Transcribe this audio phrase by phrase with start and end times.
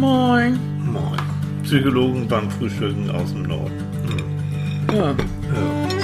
[0.00, 0.58] Moin.
[0.92, 1.20] Moin.
[1.62, 3.78] Psychologen beim Frühstücken aus dem Norden.
[4.88, 4.96] Hm.
[4.96, 5.14] Ja, Ja.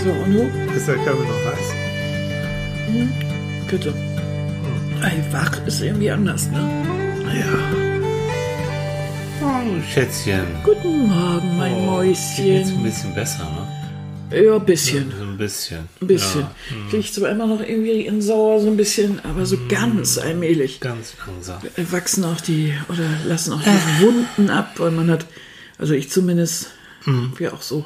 [0.05, 0.43] so, und du?
[0.77, 1.75] Ist der Kaffee noch heiß?
[3.71, 3.95] Bitte.
[5.03, 6.59] Ey, wach ist irgendwie anders, ne?
[7.41, 7.53] Ja.
[9.43, 10.45] Oh, Schätzchen.
[10.63, 12.83] Guten Morgen, mein Oh, Dir geht's ein Mäuschen.
[12.83, 13.66] bisschen besser, ne?
[14.31, 15.13] Ja, ein bisschen.
[15.17, 15.89] So ein bisschen.
[16.01, 16.41] Ein bisschen.
[16.41, 16.51] Ja,
[16.87, 20.81] Ich liege zwar immer noch irgendwie in Sauer so ein bisschen, aber so ganz allmählich
[20.81, 21.61] ganz langsam.
[21.93, 25.27] wachsen auch die oder lassen auch die Wunden ab, weil man hat,
[25.79, 26.71] also ich zumindest,
[27.37, 27.85] wie auch so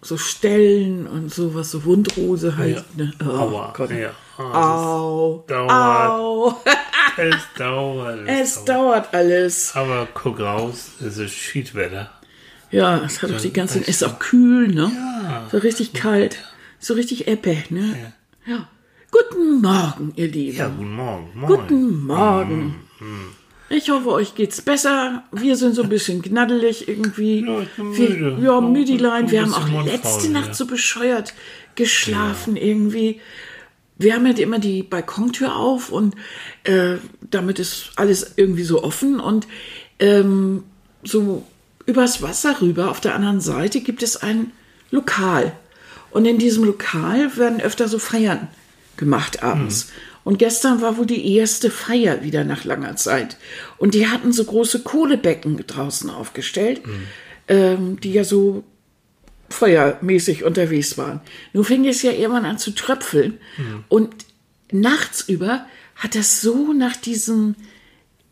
[0.00, 2.84] so Stellen und sowas, so Wundrose halt.
[2.96, 3.12] Ne?
[3.20, 3.72] Oh Aua.
[3.76, 3.90] Gott.
[3.90, 4.10] Ja.
[4.38, 5.44] Oh, Au.
[5.46, 5.70] dauert.
[5.70, 6.56] Au.
[7.20, 8.28] Es dauert.
[8.28, 9.72] Es dauert alles.
[9.74, 12.12] Aber guck raus, es ist Schiedwetter.
[12.70, 14.90] Ja, es hat auch die ganze, ist auch kühl, ne?
[14.94, 15.48] Ja.
[15.50, 16.38] So richtig kalt.
[16.78, 18.12] So richtig Eppe, ne?
[18.46, 18.68] Ja.
[19.10, 20.56] Guten Morgen, ihr Lieben.
[20.58, 21.30] Ja, guten Morgen.
[21.34, 21.46] Moin.
[21.48, 22.74] Guten Morgen.
[23.70, 25.24] Ich hoffe, euch geht's besser.
[25.32, 27.44] Wir sind so ein bisschen gnaddelig irgendwie.
[27.46, 28.38] Ja, ich bin Wir, müde.
[28.44, 29.30] ja, Oh, müdilein.
[29.30, 30.54] Wir haben auch letzte Nacht ja.
[30.54, 31.34] so bescheuert
[31.74, 33.20] geschlafen irgendwie.
[33.98, 36.14] Wir haben halt immer die Balkontür auf und
[36.64, 36.96] äh,
[37.30, 39.46] damit ist alles irgendwie so offen und
[39.98, 40.64] ähm,
[41.02, 41.44] so
[41.88, 44.52] übers Wasser rüber auf der anderen Seite gibt es ein
[44.90, 45.52] Lokal.
[46.10, 48.48] Und in diesem Lokal werden öfter so Feiern
[48.98, 49.90] gemacht abends.
[50.22, 53.38] Und gestern war wohl die erste Feier wieder nach langer Zeit.
[53.78, 56.82] Und die hatten so große Kohlebecken draußen aufgestellt,
[57.48, 58.64] ähm, die ja so
[59.48, 61.22] feuermäßig unterwegs waren.
[61.54, 63.38] Nun fing es ja irgendwann an zu tröpfeln.
[63.88, 64.14] Und
[64.70, 65.64] nachts über
[65.96, 67.56] hat das so nach diesen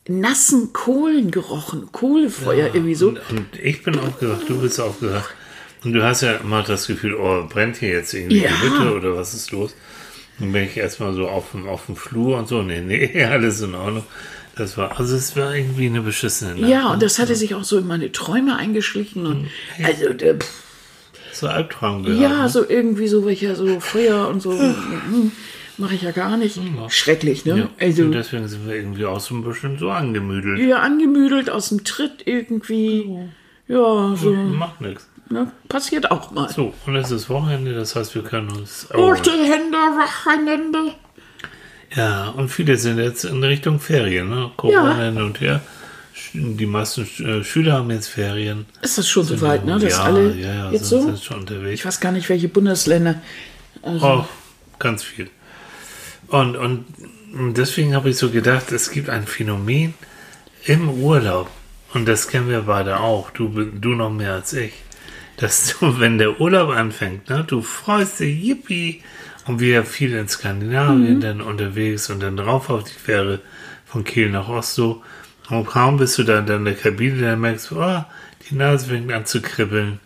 [0.09, 1.89] nassen Kohlen gerochen.
[1.93, 3.09] Kohlefeuer irgendwie so.
[3.09, 5.31] Und, und ich bin aufgewacht, du bist aufgewacht.
[5.85, 8.51] Und du hast ja immer das Gefühl, oh, brennt hier jetzt irgendwie Ja.
[8.51, 9.75] die Hütte oder was ist los?
[10.39, 13.61] Dann bin ich erstmal so auf dem, auf dem Flur und so, nee, nee, alles
[13.61, 14.05] in Ordnung.
[14.57, 16.71] Das war, also es war irgendwie eine beschissene Nacht.
[16.71, 19.27] Ja, und das hatte sich auch so in meine Träume eingeschlichen.
[19.27, 19.49] Und
[19.83, 20.49] also, äh, pff,
[21.33, 22.21] So Albtraum gehabt.
[22.23, 22.49] ja, ne?
[22.49, 24.53] so irgendwie so welcher so Feuer und so.
[25.79, 26.59] Mache ich ja gar nicht.
[26.89, 27.59] Schrecklich, ne?
[27.59, 27.69] Ja.
[27.79, 30.59] Also, und deswegen sind wir irgendwie auch so ein bisschen so angemüdelt.
[30.59, 33.31] ja, angemüdelt aus dem Tritt irgendwie.
[33.69, 34.33] Ja, so.
[34.33, 35.09] Macht nichts.
[35.29, 35.51] Ne?
[35.69, 36.49] Passiert auch mal.
[36.51, 38.89] So, und es ist Wochenende, das heißt, wir können uns.
[38.95, 40.93] Oh, die Hände, Wochenende.
[41.95, 44.51] Ja, und viele sind jetzt in Richtung Ferien, ne?
[44.57, 45.61] Corona hin und her.
[46.33, 48.67] Die meisten äh, Schüler haben jetzt Ferien.
[48.83, 49.79] Ist das schon soweit, ne?
[49.79, 51.07] Dass ja, alle ja, ja, jetzt sind, so?
[51.09, 51.81] sind schon unterwegs.
[51.81, 53.21] Ich weiß gar nicht, welche Bundesländer.
[53.83, 54.25] Oh,
[54.79, 55.29] ganz viel.
[56.29, 56.85] Und, und
[57.57, 59.95] deswegen habe ich so gedacht, es gibt ein Phänomen
[60.65, 61.51] im Urlaub.
[61.95, 63.31] Und das kennen wir beide auch.
[63.31, 64.73] Du, du noch mehr als ich.
[65.37, 69.03] Dass du, wenn der Urlaub anfängt, ne, du freust dich, yippie.
[69.47, 73.41] Und wir viel in Skandinavien dann unterwegs und dann drauf auf die Fähre
[73.85, 75.05] von Kiel nach Oslo.
[75.49, 78.05] Und kaum bist du dann in der Kabine, dann merkst du, oh,
[78.51, 80.01] die Nase fängt an zu kribbeln.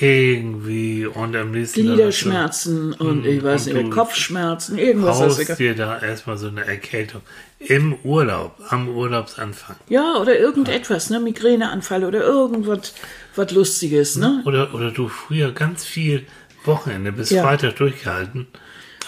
[0.00, 5.20] Irgendwie und am nächsten Gliederschmerzen und ich weiß und nicht, Kopfschmerzen, irgendwas.
[5.20, 7.22] Was haust dir da erstmal so eine Erkältung
[7.58, 9.76] im Urlaub, am Urlaubsanfang.
[9.88, 11.20] ja, oder irgendetwas, ne?
[11.20, 12.94] Migräneanfall oder irgendwas
[13.34, 14.42] was Lustiges, ne?
[14.44, 16.26] Oder, oder du früher ganz viel
[16.64, 17.42] Wochenende bis Ja.
[17.42, 18.46] Freitag durchgehalten.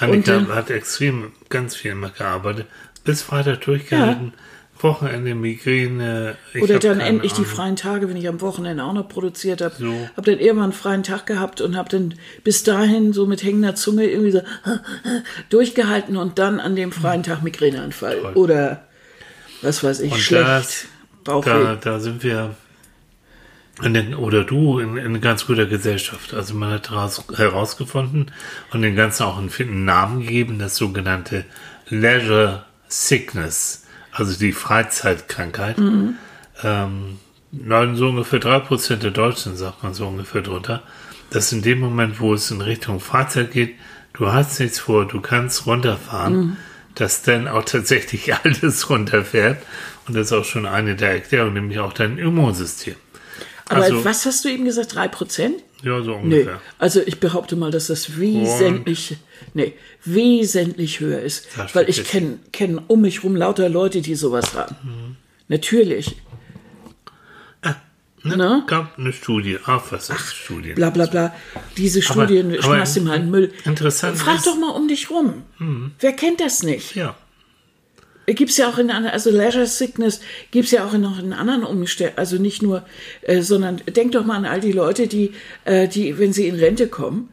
[0.00, 2.66] Annika dann- hat extrem ganz viel immer gearbeitet.
[3.04, 4.32] Bis Freitag durchgehalten.
[4.82, 6.36] Wochenende, Migräne.
[6.54, 9.74] ich Oder dann endlich die freien Tage, wenn ich am Wochenende auch noch produziert habe.
[9.78, 10.08] So.
[10.16, 13.74] Hab dann irgendwann einen freien Tag gehabt und hab dann bis dahin so mit hängender
[13.74, 14.42] Zunge irgendwie so
[15.50, 18.20] durchgehalten und dann an dem freien Tag Migräneanfall.
[18.20, 18.32] Toll.
[18.34, 18.84] Oder
[19.62, 20.46] was weiß ich, Und schlecht.
[20.46, 20.86] das-.
[21.24, 22.54] Da, da sind wir,
[23.82, 26.32] in den, oder du, in, in ganz guter Gesellschaft.
[26.32, 28.30] Also man hat heraus, herausgefunden
[28.72, 31.44] und den Ganzen auch einen, einen Namen gegeben, das sogenannte
[31.88, 33.84] Leisure Sickness,
[34.18, 35.78] also die Freizeitkrankheit.
[36.62, 37.18] Ähm,
[37.52, 40.82] neun, so ungefähr drei Prozent der Deutschen, sagt man so ungefähr drunter,
[41.30, 43.74] dass in dem Moment, wo es in Richtung Freizeit geht,
[44.14, 46.56] du hast nichts vor, du kannst runterfahren,
[46.94, 49.62] dass dann auch tatsächlich alles runterfährt.
[50.06, 52.96] Und das ist auch schon eine der Erklärungen, nämlich auch dein Immunsystem.
[53.68, 54.94] Aber also- was hast du eben gesagt?
[54.94, 55.62] Drei Prozent?
[55.84, 56.60] Ja, so Nee, ungefähr.
[56.78, 59.16] also ich behaupte mal, dass das wesentlich,
[59.54, 61.46] nee, wesentlich höher ist.
[61.74, 65.16] Weil ich kenne kenn um mich rum lauter Leute, die sowas haben.
[65.48, 66.16] Natürlich.
[68.24, 68.36] Ne?
[68.36, 68.64] Ne?
[68.66, 70.72] Gab eine Studie, Auffassungsstudie.
[70.72, 71.32] Bla bla bla.
[71.76, 73.52] Diese Studien, aber schmeiß dir mal in den Müll.
[73.64, 75.44] interessant Frag ist- doch mal um dich rum.
[76.00, 76.96] Wer kennt das nicht?
[76.96, 77.14] Ja,
[78.34, 80.20] Gibt's ja auch in anderen, also Leisure Sickness
[80.50, 82.84] gibt's ja auch in noch in anderen Umständen, also nicht nur,
[83.22, 85.32] äh, sondern denk doch mal an all die Leute, die,
[85.64, 87.30] äh, die, wenn sie in Rente kommen,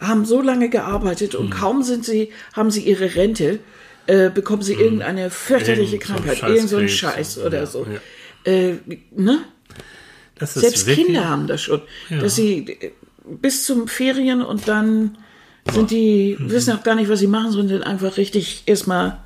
[0.00, 3.60] haben so lange gearbeitet und kaum sind sie, haben sie ihre Rente,
[4.08, 7.66] äh, bekommen sie irgendeine fürchterliche Irgend so Krankheit, irgend so ein Scheißkrebs Scheiß oder ja,
[7.66, 7.86] so.
[8.44, 8.52] ja.
[8.52, 8.74] äh,
[9.14, 9.38] ne?
[10.36, 12.18] Das ist Selbst wirklich- Kinder haben das schon, Ja.
[12.18, 12.90] dass sie äh,
[13.24, 15.18] bis zum Ferien und dann
[15.72, 16.50] sind die, Mhm.
[16.50, 19.18] wissen auch gar nicht, was sie machen, sondern sind einfach richtig erstmal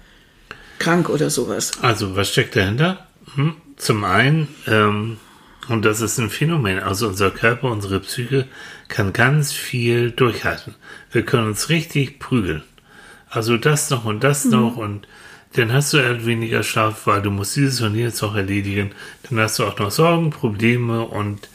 [0.79, 1.73] krank oder sowas.
[1.83, 3.07] Also, was steckt dahinter?
[3.35, 3.55] Hm?
[3.77, 5.19] Zum einen, ähm,
[5.69, 8.47] und das ist ein Phänomen, also unser Körper, unsere Psyche
[8.89, 10.75] kann ganz viel durchhalten.
[11.11, 12.63] Wir können uns richtig prügeln.
[13.29, 15.07] Also das noch und das noch und
[15.55, 18.93] dann hast du halt weniger Schlaf, weil du musst dieses und jenes noch erledigen.
[19.29, 21.49] Dann hast du auch noch Sorgen, Probleme und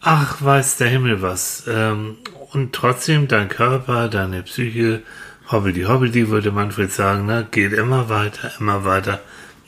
[0.00, 1.64] ach, weiß der Himmel was.
[1.68, 2.18] Ähm,
[2.52, 5.02] und trotzdem, dein Körper, deine Psyche,
[5.50, 9.20] hobbidi hobbidi, würde Manfred sagen, ne, geht immer weiter, immer weiter,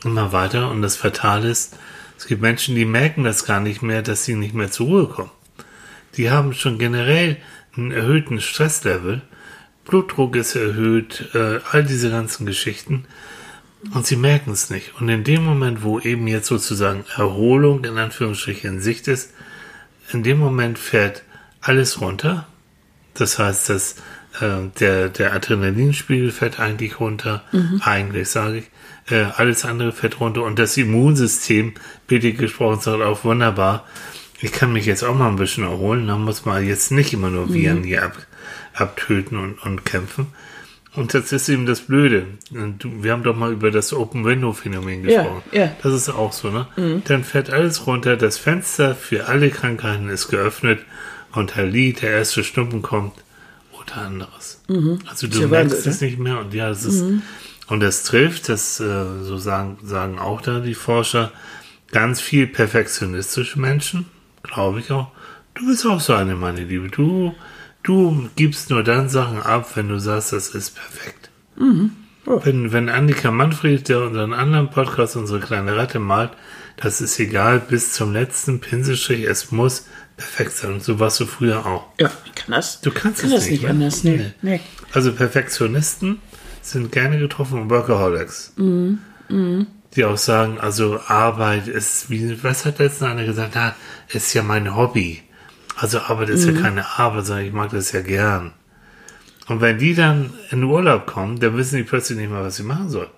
[0.03, 0.69] immer weiter.
[0.71, 1.77] Und das Fatale ist,
[2.17, 5.07] es gibt Menschen, die merken das gar nicht mehr, dass sie nicht mehr zur Ruhe
[5.07, 5.31] kommen.
[6.15, 7.37] Die haben schon generell
[7.75, 9.21] einen erhöhten Stresslevel,
[9.87, 13.05] Blutdruck ist erhöht, äh, all diese ganzen Geschichten.
[13.93, 14.99] Und sie merken es nicht.
[14.99, 19.33] Und in dem Moment, wo eben jetzt sozusagen Erholung in Anführungsstrichen in Sicht ist,
[20.11, 21.23] in dem Moment fährt
[21.61, 22.47] alles runter.
[23.13, 23.95] Das heißt, dass
[24.41, 27.43] äh, der, der Adrenalinspiegel fährt eigentlich runter.
[27.81, 28.65] Eigentlich sage ich.
[29.11, 30.43] Äh, alles andere fährt runter.
[30.43, 31.73] Und das Immunsystem,
[32.07, 33.85] bitte gesprochen, sagt auch wunderbar.
[34.41, 36.07] Ich kann mich jetzt auch mal ein bisschen erholen.
[36.07, 38.17] Da muss man jetzt nicht immer nur Viren hier ab,
[38.73, 40.27] abtöten und, und kämpfen.
[40.95, 42.25] Und das ist eben das Blöde.
[42.49, 45.43] Wir haben doch mal über das Open Window Phänomen Ja, gesprochen.
[45.51, 45.71] ja.
[45.83, 47.01] Das ist auch so, ne?
[47.05, 50.79] Dann fährt alles runter, das Fenster für alle Krankheiten ist geöffnet
[51.33, 53.13] und Lee, der erste Stumpen kommt
[53.87, 54.61] oder anderes.
[55.07, 57.03] Also du merkst es nicht mehr und ja, es ist,
[57.67, 61.31] und das trifft, das äh, so sagen, sagen auch da die Forscher,
[61.91, 64.05] ganz viel perfektionistische Menschen,
[64.43, 65.11] glaube ich auch.
[65.53, 66.89] Du bist auch so eine, meine Liebe.
[66.89, 67.33] Du,
[67.83, 71.29] du gibst nur dann Sachen ab, wenn du sagst, das ist perfekt.
[72.25, 72.41] Oh.
[72.43, 76.31] Wenn, wenn Annika Manfred, der unseren anderen Podcast, unsere kleine Ratte malt,
[76.75, 80.73] das ist egal, bis zum letzten Pinselstrich, es muss perfekt sein.
[80.73, 81.85] Und so warst du früher auch.
[81.99, 82.81] Ja, ich kann das.
[82.81, 83.69] Du kannst kann es das nicht, nicht ne?
[83.69, 84.03] anders.
[84.03, 84.17] Nee.
[84.17, 84.33] Nee.
[84.41, 84.61] nee.
[84.91, 86.19] Also Perfektionisten
[86.61, 88.53] sind gerne getroffen und Workaholics.
[89.95, 93.75] Die auch sagen, also Arbeit ist, wie, was hat letztens einer gesagt, na,
[94.09, 95.21] ist ja mein Hobby.
[95.75, 98.53] Also Arbeit ist ja keine Arbeit, sondern ich mag das ja gern.
[99.47, 102.63] Und wenn die dann in Urlaub kommen, dann wissen die plötzlich nicht mehr, was sie
[102.63, 103.09] machen sollen.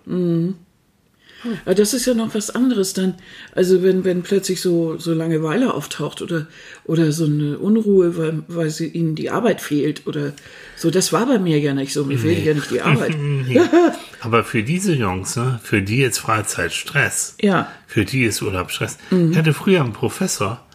[1.65, 3.15] Aber das ist ja noch was anderes dann.
[3.53, 6.47] Also wenn, wenn plötzlich so, so Langeweile auftaucht oder,
[6.85, 10.33] oder so eine Unruhe, weil, weil sie ihnen die Arbeit fehlt oder
[10.75, 10.91] so.
[10.91, 12.05] Das war bei mir ja nicht so.
[12.05, 13.15] Mir fehlt ja nicht die Arbeit.
[13.29, 13.61] Nee.
[14.21, 17.35] Aber für diese Jungs, ne, für die ist Freizeit Stress.
[17.41, 17.71] Ja.
[17.87, 18.97] Für die ist Urlaub Stress.
[19.11, 20.65] Ich hatte früher einen Professor,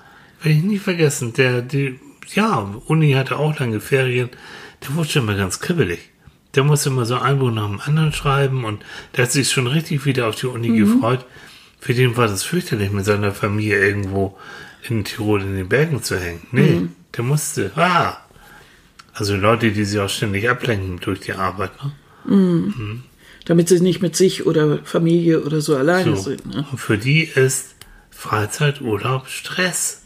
[0.42, 1.98] werde ich nie vergessen, der, die,
[2.34, 4.30] ja, Uni hatte auch lange Ferien,
[4.82, 6.10] der wurde schon mal ganz kribbelig.
[6.54, 8.84] Der musste immer so ein Buch nach dem anderen schreiben und
[9.16, 11.24] der hat sich schon richtig wieder auf die Uni gefreut.
[11.80, 14.36] Für den war das fürchterlich, mit seiner Familie irgendwo
[14.88, 16.46] in Tirol in den Bergen zu hängen.
[16.52, 16.82] Nee,
[17.16, 18.16] der musste, ah,
[19.12, 21.70] also Leute, die sich auch ständig ablenken durch die Arbeit.
[22.26, 23.02] Ne?
[23.44, 26.22] Damit sie nicht mit sich oder Familie oder so alleine So.
[26.30, 26.46] sind.
[26.46, 26.64] Ne?
[26.70, 27.74] Und für die ist
[28.10, 30.02] Freizeit, Urlaub Stress.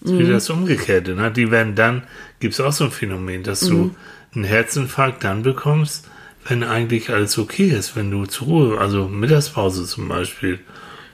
[0.00, 0.18] Das ist Mhm.
[0.20, 1.14] wieder das Umgekehrte.
[1.14, 1.30] Ne?
[1.30, 2.02] Die werden dann,
[2.40, 3.70] gibt es auch so ein Phänomen, dass Mhm.
[3.70, 3.94] du
[4.34, 6.08] einen Herzinfarkt dann bekommst,
[6.46, 10.58] wenn eigentlich alles okay ist, wenn du zur Ruhe, also Mittagspause zum Beispiel,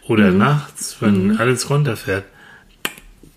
[0.07, 0.39] oder Mhm.
[0.39, 2.25] nachts, wenn alles runterfährt,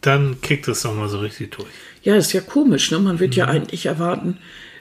[0.02, 1.68] dann kickt das nochmal so richtig durch.
[2.04, 2.92] Ja, ist ja komisch.
[2.92, 3.00] Ne?
[3.00, 3.52] Man wird ja Mhm.
[3.52, 4.38] eigentlich erwarten,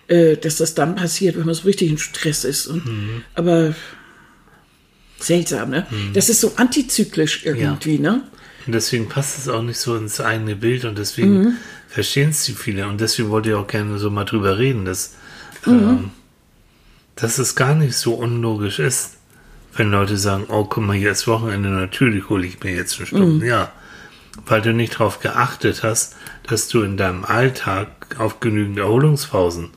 [0.07, 2.67] äh, dass das dann passiert, wenn man so richtig in Stress ist.
[2.69, 3.23] Und, Mhm.
[3.35, 3.75] Aber
[5.19, 5.87] seltsam, ne?
[6.15, 8.23] Das ist so antizyklisch irgendwie, ne?
[8.67, 11.53] Und deswegen passt es auch nicht so ins eigene Bild und deswegen Mhm.
[11.91, 12.87] Verstehen es die viele.
[12.87, 15.15] Und deswegen wollte ich auch gerne so mal drüber reden, dass,
[15.67, 16.11] ähm,
[17.17, 19.17] dass es gar nicht so unlogisch ist,
[19.77, 23.07] wenn Leute sagen, oh, guck mal, hier ist Wochenende, natürlich hole ich mir jetzt eine
[23.07, 23.47] Stunde.
[23.47, 23.73] Ja,
[24.47, 29.71] weil du nicht darauf geachtet hast, dass du in deinem Alltag auf genügend Erholungspausen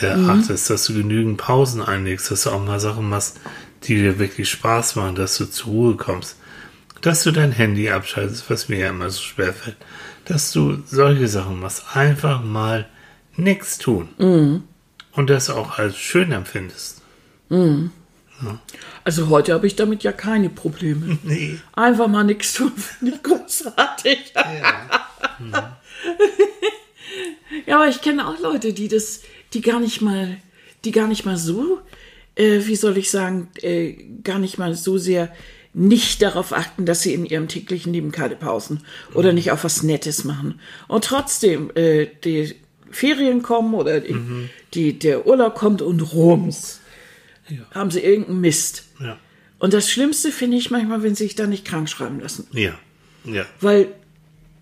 [0.00, 3.40] äh, achtest, dass du genügend Pausen einlegst, dass du auch mal Sachen machst,
[3.84, 6.36] die dir wirklich Spaß machen, dass du zur Ruhe kommst.
[7.00, 9.76] Dass du dein Handy abschaltest, was mir ja immer so schwer fällt,
[10.26, 12.86] dass du solche Sachen machst, einfach mal
[13.36, 14.64] nichts tun
[15.12, 17.02] und das auch als schön empfindest.
[19.04, 21.18] Also heute habe ich damit ja keine Probleme.
[21.24, 21.58] Nee.
[21.72, 24.32] Einfach mal nichts tun, finde ich großartig.
[27.64, 30.36] Ja, aber ich kenne auch Leute, die das, die gar nicht mal,
[30.84, 31.80] die gar nicht mal so,
[32.34, 33.92] äh, wie soll ich sagen, äh,
[34.22, 35.32] gar nicht mal so sehr
[35.78, 38.80] nicht darauf achten, dass sie in ihrem täglichen Leben keine Pausen
[39.12, 40.58] oder nicht auf was Nettes machen.
[40.88, 42.54] Und trotzdem, äh, die
[42.90, 44.16] Ferien kommen oder die,
[44.72, 46.80] die, der Urlaub kommt und rums,
[47.72, 48.84] haben sie irgendeinen Mist.
[49.00, 49.18] Ja.
[49.58, 52.46] Und das Schlimmste finde ich manchmal, wenn sie sich da nicht krank schreiben lassen.
[52.52, 52.72] Ja.
[53.24, 53.44] Ja.
[53.60, 53.88] Weil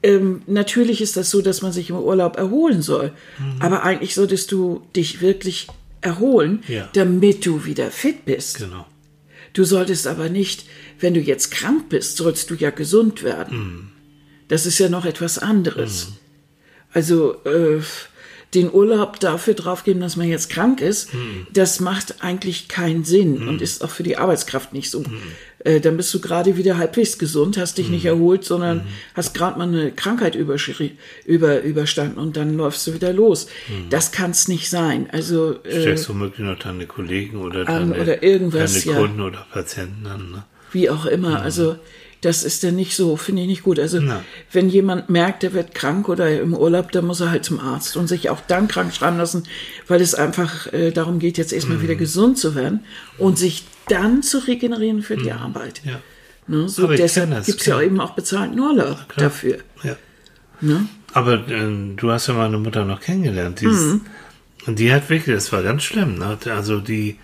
[0.02, 3.12] ähm, natürlich ist das so, dass man sich im Urlaub erholen soll.
[3.38, 3.62] Mhm.
[3.62, 5.68] Aber eigentlich solltest du dich wirklich
[6.00, 6.88] erholen, Ja.
[6.92, 8.59] damit du wieder fit bist.
[8.59, 8.85] Genau.
[9.54, 10.66] Du solltest aber nicht,
[11.00, 13.58] wenn du jetzt krank bist, sollst du ja gesund werden.
[13.58, 13.88] Mhm.
[14.49, 16.12] Das ist ja noch etwas anderes.
[16.92, 17.80] Also äh,
[18.52, 21.46] den Urlaub dafür draufgeben, dass man jetzt krank ist, Mhm.
[21.52, 25.02] das macht eigentlich keinen Sinn und ist auch für die Arbeitskraft nicht so.
[25.64, 27.94] Äh, dann bist du gerade wieder halbwegs gesund, hast dich Mhm.
[27.94, 28.83] nicht erholt, sondern
[29.14, 30.56] hast gerade mal eine Krankheit über,
[31.62, 33.49] überstanden und dann läufst du wieder los.
[33.90, 35.09] Das kann es nicht sein.
[35.11, 39.00] Also äh, Steckst womöglich noch deine Kollegen oder an deine, oder irgendwas, deine ja.
[39.00, 40.30] Kunden oder Patienten an.
[40.30, 40.44] Ne?
[40.75, 41.40] wie auch immer.
[41.40, 41.76] Also
[42.25, 43.78] das ist dann nicht so, finde ich nicht gut.
[43.78, 44.23] Also Na.
[44.50, 47.97] wenn jemand merkt, er wird krank oder im Urlaub, dann muss er halt zum Arzt
[47.97, 49.45] und sich auch dann krank schreiben lassen,
[49.88, 52.81] weil es einfach äh, darum geht, jetzt erstmal wieder gesund zu werden
[53.19, 55.83] und sich dann zu regenerieren für die Arbeit.
[55.85, 56.00] Ja.
[56.47, 56.69] Ne?
[56.69, 59.59] So, Aber deshalb gibt es ja eben auch bezahlten Urlaub dafür.
[59.83, 59.97] ja.
[60.61, 60.88] Ne?
[61.12, 63.61] Aber äh, du hast ja meine Mutter noch kennengelernt.
[63.61, 64.00] Die, ist,
[64.66, 66.19] und die hat wirklich, das war ganz schlimm.
[66.19, 66.38] Ne?
[66.47, 67.19] Also die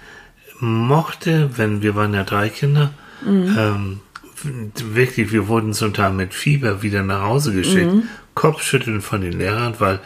[0.58, 2.92] mochte, wenn wir waren ja drei Kinder,
[3.26, 4.00] ähm,
[4.44, 7.90] wirklich, wir wurden zum Teil mit Fieber wieder nach Hause geschickt.
[8.34, 10.00] Kopfschütteln von den Lehrern, weil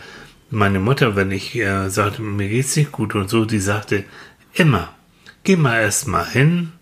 [0.51, 4.05] meine Mutter, wenn ich äh, sagte, mir geht's nicht gut und so, die sagte
[4.55, 4.95] immer,
[5.43, 6.73] geh mal erst mal hin,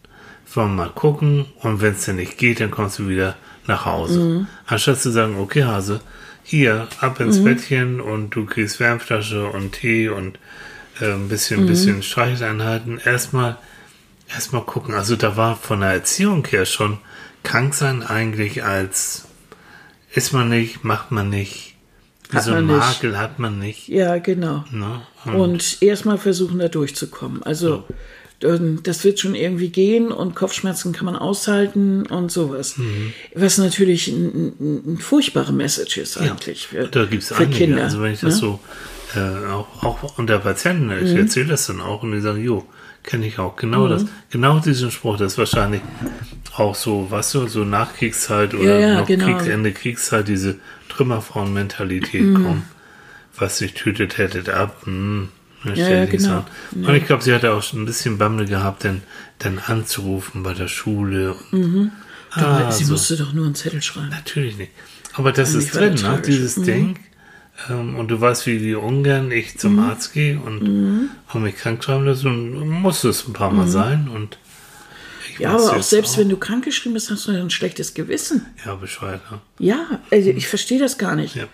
[0.55, 3.87] wollen wir mal gucken und wenn es dann nicht geht, dann kommst du wieder nach
[3.87, 4.47] Hause.
[4.67, 6.01] Anstatt zu sagen, okay Hase,
[6.43, 10.39] hier, ab ins Bettchen und du kriegst Wärmflasche und Tee und
[11.01, 12.99] äh, ein bisschen, bisschen Streicheleinheiten.
[12.99, 13.57] Erstmal,
[14.29, 14.95] erstmal gucken.
[14.95, 16.99] Also da war von der Erziehung her schon
[17.43, 19.27] krank sein eigentlich als
[20.15, 21.75] ist man nicht, macht man nicht.
[22.31, 22.87] Wie Hat so ein man nicht.
[22.87, 23.89] Makel hat man nicht.
[23.89, 24.65] Ja, genau.
[24.71, 25.01] Ne?
[25.25, 27.43] Und erstmal versuchen, da durchzukommen.
[27.43, 27.85] Also
[28.43, 32.77] ähm, das wird schon irgendwie gehen und Kopfschmerzen kann man aushalten und sowas.
[32.77, 33.13] Mhm.
[33.35, 37.59] Was natürlich ein, ein, furchtbare Message ist eigentlich für, Da gibt es für einige.
[37.59, 37.85] Kinder.
[37.85, 38.41] Also wenn ich das ne?
[38.41, 38.61] so
[39.15, 41.07] äh, auch, auch unter Patienten, Mhm.
[41.07, 42.65] ich erzähle das dann auch und die sagen, jo,
[43.03, 43.57] kenne ich auch.
[43.57, 45.81] Genau das, genau diesen Spruch, das ist wahrscheinlich
[46.57, 49.25] auch so, weißt du, so Nachkriegszeit oder Ja, ja, noch genau.
[49.27, 50.57] Kriegsende Kriegszeit, diese
[50.91, 52.45] Trümmerfrauen-Mentalität Mhm.
[52.45, 52.63] kommt.
[53.37, 54.83] Was sich tötet, hättet ab.
[54.87, 55.29] Ne,
[55.75, 56.39] Ja, ja, genau.
[56.39, 56.45] an.
[56.85, 59.03] Und ich glaube, sie hatte auch schon ein bisschen Bammel gehabt, denn
[59.39, 61.35] dann anzurufen bei der Schule.
[61.53, 61.93] Und,
[62.33, 62.93] Aber Ah, sie so.
[62.93, 64.09] musste doch nur einen Zettel schreiben.
[64.11, 64.73] Natürlich nicht.
[65.15, 66.23] Aber das Eigentlich ist drin, ne?
[66.27, 66.65] dieses Mhm.
[66.65, 66.99] Ding.
[67.71, 71.11] Ähm, und du weißt, wie, wie ungern ich zum Arzt gehe und, Mhm.
[71.33, 72.29] und mich krank schreiben lasse.
[72.29, 74.09] Und muss es ein paar Mal sein.
[74.09, 74.39] Und
[75.31, 78.47] ich Ja, aber auch selbst wenn du krankgeschrieben bist, hast du ja ein schlechtes Gewissen.
[78.65, 79.21] Ja, Bescheid.
[79.31, 79.39] Ne?
[79.59, 81.37] Ja, also ich verstehe das gar nicht.
[81.37, 81.45] Ja.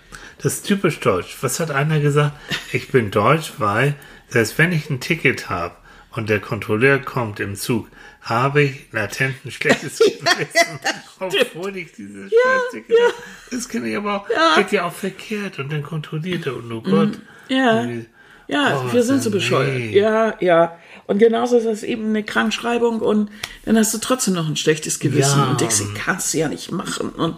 [0.41, 1.37] Das ist typisch deutsch.
[1.41, 2.37] Was hat einer gesagt?
[2.73, 3.95] Ich bin deutsch, weil
[4.29, 5.75] selbst wenn ich ein Ticket habe
[6.19, 7.89] und der Kontrolleur kommt im Zug,
[8.21, 10.79] habe ich latent ein schlechtes Gewissen,
[11.19, 13.15] obwohl ich dieses scheiß Ticket habe.
[13.51, 14.57] Das kenne ich aber auch.
[14.57, 17.19] Geht ja auch verkehrt und dann kontrolliert er und oh Gott.
[17.49, 17.89] Ja.
[17.89, 18.07] Wie-
[18.49, 19.37] Ja, Oh, wir sind so nee.
[19.37, 19.91] bescheuert.
[19.93, 20.79] Ja, ja.
[21.07, 23.31] Und genauso ist das eben eine Krankschreibung und
[23.65, 25.51] dann hast du trotzdem noch ein schlechtes Gewissen Ja.
[25.51, 27.37] und denkst, ich kannst ja nicht machen und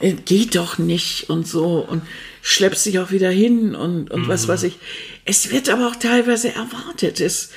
[0.00, 2.02] äh, geht doch nicht und so und
[2.42, 4.78] schleppst dich auch wieder hin und, und was weiß ich.
[5.26, 7.20] Es wird aber auch teilweise erwartet.
[7.20, 7.50] Es,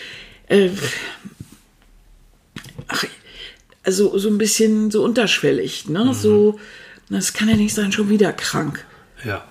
[0.48, 0.70] äh,
[2.88, 3.04] ach,
[3.84, 6.14] also so ein bisschen so unterschwellig, ne?
[6.14, 6.60] So,
[7.10, 8.86] das kann ja nicht sein, schon wieder krank.
[9.24, 9.46] Ja.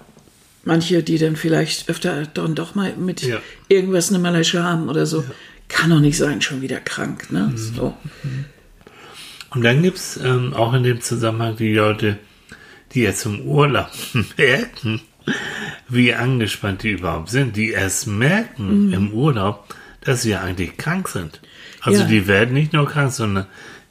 [0.65, 3.41] Manche, die dann vielleicht öfter dann doch mal mit Ja.
[3.69, 5.25] irgendwas eine Malaise haben oder so.
[5.69, 7.31] Kann doch nicht sein, schon wieder krank.
[7.31, 7.53] Ne?
[7.53, 7.57] Mhm.
[7.57, 7.95] So.
[9.50, 12.19] Und dann gibt es ähm, auch in dem Zusammenhang die Leute,
[12.93, 13.91] die jetzt im Urlaub
[14.37, 15.00] merken,
[15.88, 19.75] wie angespannt die überhaupt sind, die erst merken im Urlaub,
[20.06, 21.40] dass sie ja eigentlich krank sind.
[21.82, 22.04] Also Mhm.
[22.04, 22.08] Ja.
[22.14, 23.46] die werden nicht nur krank, sondern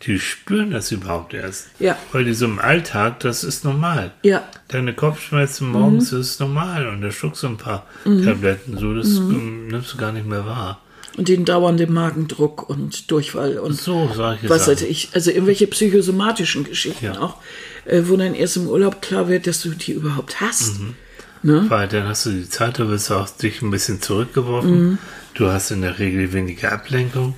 [0.05, 1.67] die spüren das überhaupt erst.
[1.79, 1.97] Ja.
[2.11, 4.11] Weil die so im Alltag, das ist normal.
[4.23, 4.43] Ja.
[4.67, 6.19] Deine Kopfschmerzen morgens Mhm.
[6.21, 10.11] ist normal und da schluckst du ein paar Tabletten, so das ähm, nimmst du gar
[10.11, 10.81] nicht mehr wahr.
[11.17, 14.73] Und den dauernden Magendruck und Durchfall und So, solche was Sachen.
[14.73, 15.09] weiß ich.
[15.13, 17.19] Also irgendwelche psychosomatischen Geschichten Ja.
[17.21, 17.37] auch,
[17.85, 20.79] äh, wo dann erst im Urlaub klar wird, dass du die überhaupt hast.
[20.81, 20.95] Mhm.
[21.43, 21.65] Ne?
[21.69, 24.89] Weil dann hast du die Zeit, da wirst du auch dich ein bisschen zurückgeworfen.
[24.89, 24.97] Mhm.
[25.35, 27.35] Du hast in der Regel weniger Ablenkung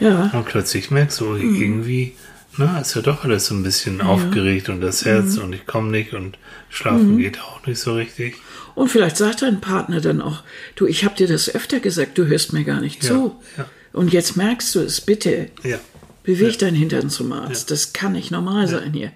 [0.00, 0.30] Ja.
[0.32, 1.62] und plötzlich merkst du, Mhm.
[1.62, 2.12] irgendwie,
[2.56, 5.42] na, ist ja doch alles so ein bisschen aufgeregt und das Herz Mhm.
[5.44, 8.36] und ich komme nicht und schlafen geht auch nicht so richtig.
[8.74, 10.42] Und vielleicht sagt dein Partner dann auch,
[10.74, 13.40] du, ich habe dir das öfter gesagt, du hörst mir gar nicht Ja, zu.
[13.56, 13.66] ja.
[13.92, 15.50] Und jetzt merkst du es, bitte.
[15.62, 15.78] Ja.
[16.24, 17.70] Beweg deinen Hintern zum Arzt.
[17.70, 19.12] Das kann nicht normal sein hier.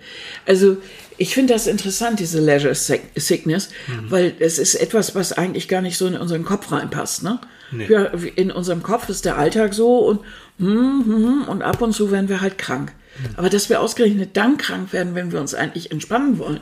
[0.47, 0.77] Also
[1.19, 4.11] Ich finde das interessant, diese Leisure Sickness, Mhm.
[4.11, 7.25] weil es ist etwas, was eigentlich gar nicht so in unseren Kopf reinpasst.
[7.25, 7.41] Ne?
[7.73, 7.89] Nee.
[7.89, 10.21] Wir, in unserem Kopf ist der Alltag so und,
[10.59, 12.93] hm, hm, hm, und ab und zu werden wir halt krank.
[13.19, 13.35] Mhm.
[13.37, 16.61] Aber dass wir ausgerechnet dann krank werden, wenn wir uns eigentlich entspannen wollen,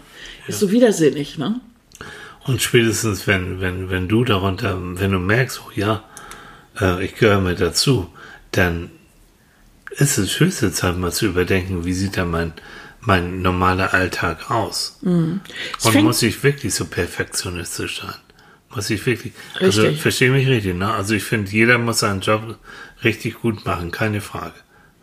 [0.48, 1.38] ist so widersinnig.
[1.38, 1.60] Ne?
[2.44, 6.02] Und spätestens, wenn, wenn, wenn du darunter, wenn du merkst, oh ja,
[6.80, 8.08] äh, ich gehöre mit dazu,
[8.52, 8.90] dann
[9.90, 12.52] ist es höchste Zeit, mal zu überdenken, wie sieht da mein,
[13.06, 14.98] mein normaler Alltag aus?
[15.02, 18.14] Es Und muss ich wirklich so perfektionistisch sein?
[18.74, 20.02] Muss ich wirklich, also Richtig.
[20.02, 20.92] verstehe mich richtig, ne?
[20.92, 22.58] Also ich finde, jeder muss seinen Job
[23.04, 24.54] richtig gut machen, keine Frage.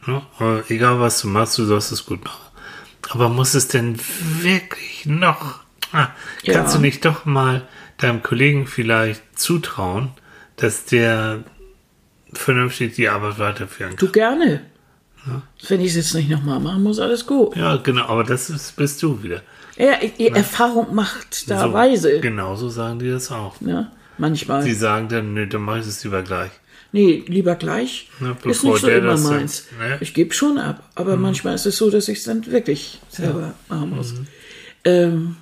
[0.06, 0.22] Ne?
[0.70, 2.42] Egal was du machst, du sollst es gut machen.
[3.10, 3.98] Aber muss es denn
[4.42, 5.60] wirklich noch,
[5.92, 6.10] ah,
[6.46, 6.78] kannst Ja.
[6.78, 7.68] du nicht doch mal
[7.98, 10.12] deinem Kollegen vielleicht zutrauen,
[10.58, 11.44] dass der
[12.34, 14.14] vernünftig die Arbeit weiterführen Du kann?
[14.14, 14.66] gerne.
[15.68, 17.56] Wenn ich es jetzt nicht nochmal machen muss, alles gut.
[17.56, 19.42] Ja, genau, aber das ist, bist du wieder.
[19.78, 22.20] Ja, die Erfahrung macht da So, weise.
[22.20, 23.60] Genauso sagen die das auch.
[23.62, 23.92] Ne?
[24.18, 24.64] Manchmal.
[24.64, 26.52] Die sagen dann, nö, dann mach ich es lieber gleich.
[26.92, 28.10] Nee, lieber gleich.
[28.20, 29.66] Na, ist nicht so der immer das dann- meins.
[29.80, 29.98] ne?
[30.02, 33.56] Ich gebe schon ab, aber manchmal ist es so, dass ich es dann wirklich selber
[33.68, 34.14] machen muss.
[34.84, 35.38] Ähm,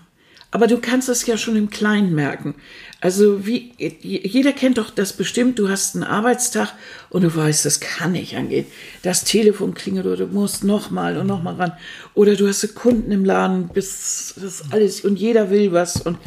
[0.51, 2.55] aber du kannst es ja schon im Kleinen merken.
[3.01, 6.73] Also wie jeder kennt doch das bestimmt, du hast einen Arbeitstag
[7.09, 8.67] und du weißt, das kann nicht angehen.
[9.01, 11.73] Das Telefon klingelt oder du musst nochmal und nochmal ran.
[12.13, 16.19] Oder du hast Kunden im Laden, bis das alles und jeder will was und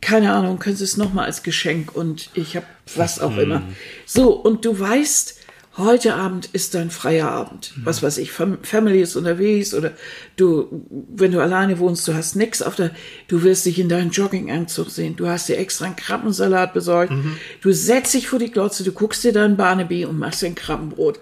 [0.00, 3.62] keine Ahnung, können sie es nochmal als Geschenk und ich habe was auch immer.
[4.06, 5.35] So, und du weißt,
[5.78, 7.72] heute Abend ist dein freier Abend.
[7.84, 9.92] Was weiß ich, Fam Family ist unterwegs oder
[10.36, 12.90] du, wenn du alleine wohnst, du hast nix auf der,
[13.28, 17.12] du wirst dich in deinen Jogginganzug sehen, du hast dir extra einen Krabbensalat besorgt,
[17.60, 20.54] du setzt dich vor die Glotze, du guckst dir dein Barnaby und machst dir ein
[20.54, 21.20] Krabbenbrot.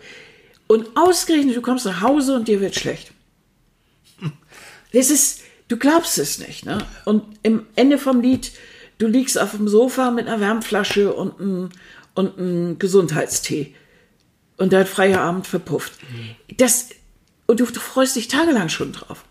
[0.66, 3.12] Und ausgerechnet, du kommst nach Hause und dir wird schlecht.
[4.92, 6.78] Das ist, du glaubst es nicht, ne?
[7.04, 8.52] Und im Ende vom Lied,
[8.99, 11.70] du liegst auf dem Sofa mit einer Wärmflasche und einem
[12.14, 13.75] und einem Gesundheitstee.
[14.56, 15.92] Und dein freier Abend verpufft.
[16.56, 16.90] Das,
[17.46, 19.25] und du, du freust dich tagelang schon drauf.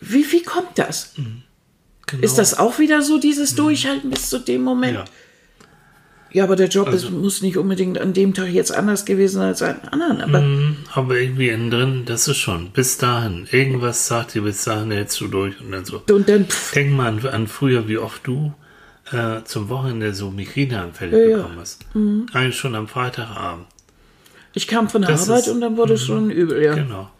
[0.00, 1.14] Wie, wie kommt das?
[2.06, 2.22] Genau.
[2.22, 4.94] Ist das auch wieder so, dieses Durchhalten bis zu dem Moment?
[4.94, 5.04] Ja.
[6.34, 9.48] Ja, aber der Job ist, muss nicht unbedingt an dem Tag jetzt anders gewesen sein
[9.48, 10.22] als an anderen.
[10.22, 12.70] Aber Aber irgendwie innen drin, das ist schon.
[12.70, 13.46] Bis dahin.
[13.50, 16.02] Irgendwas sagt dir, bis dahin hältst du durch und dann so.
[16.10, 18.54] und dann, pff, Denk mal an, an früher, wie oft du
[19.12, 21.36] äh, zum Wochenende so Migräneanfälle Ja, ja.
[21.36, 21.84] bekommen hast.
[22.32, 23.66] Eigentlich schon am Freitagabend.
[24.54, 26.74] Ich kam von der Das Arbeit ist- und dann wurde es schon übel, ja.
[26.74, 27.10] Genau.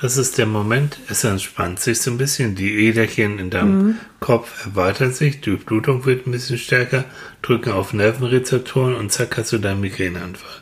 [0.00, 3.94] Das ist der Moment, es entspannt sich so ein bisschen, die Äderchen in deinem Mhm.
[4.20, 7.04] Kopf erweitern sich, die Blutung wird ein bisschen stärker,
[7.42, 10.60] drücken auf Nervenrezeptoren und zack hast du deinen Migräneanfall.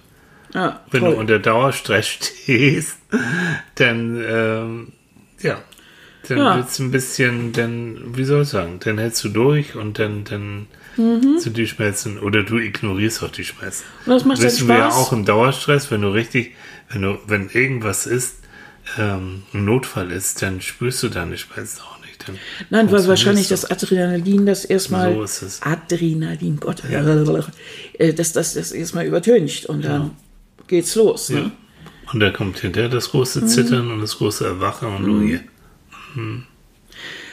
[0.55, 1.11] ja Wenn toll.
[1.13, 2.97] du unter Dauerstress stehst,
[3.75, 4.93] dann, ähm,
[5.43, 5.59] ja,
[6.29, 6.57] dann Ja.
[6.57, 10.67] wird's ein bisschen, dann, wie soll ich sagen, dann hältst du durch und dann, dann
[10.97, 11.39] Mhm.
[11.39, 13.85] sind die Schmerzen, oder du ignorierst auch die Schmerzen.
[14.07, 16.55] Und das macht dann Wissen wir ja auch im Dauerstress, wenn du richtig,
[16.91, 18.37] wenn du, wenn irgendwas ist,
[18.99, 22.29] ähm, ein Notfall ist, dann spürst du deine Schmerzen auch nicht.
[22.29, 22.39] Dann
[22.71, 25.15] Nein, weil wahrscheinlich das Adrenalin das erstmal.
[25.15, 25.63] So ist es.
[25.63, 26.83] Adrenalin, Gott.
[27.99, 30.13] Äh, Dass das, das erstmal übertüncht und dann
[30.67, 31.31] geht's los.
[31.31, 31.51] Ne?
[32.13, 33.49] Und da kommt hinterher das große Mhm.
[33.49, 35.41] Zittern und das große Erwachen und du hier.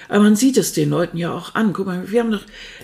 [0.10, 1.74] Aber man sieht es den Leuten ja auch an.
[1.74, 2.44] Guck mal, wir haben noch,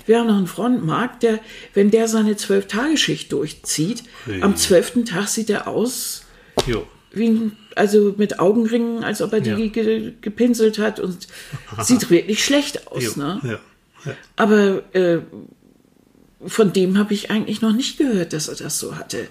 [0.10, 1.40] wir haben noch einen Freund, Marc, der,
[1.76, 4.42] wenn der seine Zwölf-Tage-Schicht durchzieht, Ui.
[4.42, 6.24] am zwölften Tag sieht er aus
[6.66, 6.88] Jo.
[7.12, 9.56] wie ein, also mit Augenringen, als ob er die Ja.
[9.68, 11.28] ge, gepinselt hat und
[11.82, 13.04] sieht wirklich schlecht aus.
[13.04, 13.22] Jo.
[13.22, 13.40] Ne?
[13.44, 13.60] Ja.
[14.06, 14.16] ja.
[14.36, 15.20] Aber äh,
[16.46, 19.28] von dem habe ich eigentlich noch nicht gehört, dass er das so hatte.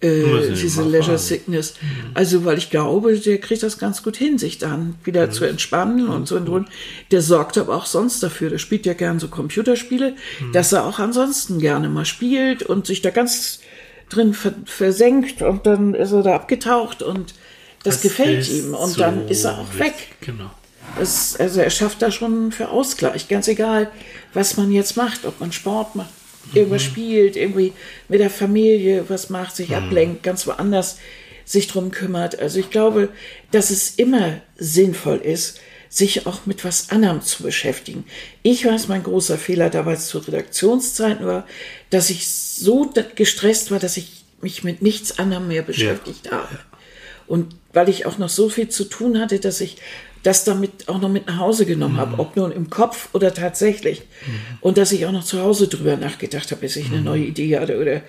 [0.00, 1.16] Äh, diese Leisure.
[1.18, 1.74] Sickness.
[2.12, 6.08] Also, weil ich glaube, der kriegt das ganz gut hin, sich dann wieder zu entspannen
[6.08, 6.64] und so und so.
[7.10, 8.50] Der sorgt aber auch sonst dafür.
[8.50, 10.52] Der spielt ja gern so Computerspiele, Mhm.
[10.52, 13.60] dass er auch ansonsten gerne mal spielt und sich da ganz
[14.10, 17.32] drin ver versenkt und dann ist er da abgetaucht und
[17.82, 19.94] das, gefällt ist ihm und so dann ist er auch weg.
[20.20, 20.50] Genau.
[21.00, 23.90] Es, also er schafft da schon für Ausgleich, ganz egal,
[24.34, 26.10] was man jetzt macht, ob man Sport macht,
[26.52, 27.72] irgendwas spielt, irgendwie
[28.08, 30.98] mit der Familie was macht, sich ablenkt, ganz woanders
[31.44, 32.38] sich drum kümmert.
[32.38, 33.10] Also ich glaube,
[33.50, 38.04] dass es immer sinnvoll ist, sich auch mit was anderem zu beschäftigen.
[38.42, 41.46] Ich weiß, mein großer Fehler damals zu Redaktionszeiten war,
[41.90, 46.58] dass ich so gestresst war, dass ich mich mit nichts anderem mehr beschäftigt habe.
[47.26, 49.76] Und weil ich auch noch so viel zu tun hatte, dass ich
[50.24, 54.02] das damit auch noch mit nach Hause genommen habe, ob nun im Kopf oder tatsächlich.
[54.60, 57.58] Und dass ich auch noch zu Hause drüber nachgedacht habe, bis ich eine neue Idee
[57.58, 58.02] hatte oder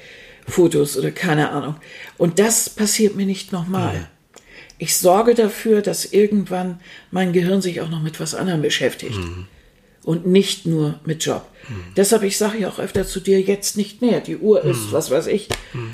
[0.47, 1.75] Fotos oder keine Ahnung.
[2.17, 4.08] Und das passiert mir nicht nochmal.
[4.78, 6.80] Ich sorge dafür, dass irgendwann
[7.12, 9.17] mein Gehirn sich auch noch mit was anderem beschäftigt.
[10.05, 11.45] Und nicht nur mit Job.
[11.97, 14.21] Deshalb, ich sage ja auch öfter zu dir, jetzt nicht mehr.
[14.21, 15.49] Die Uhr ist, was weiß ich,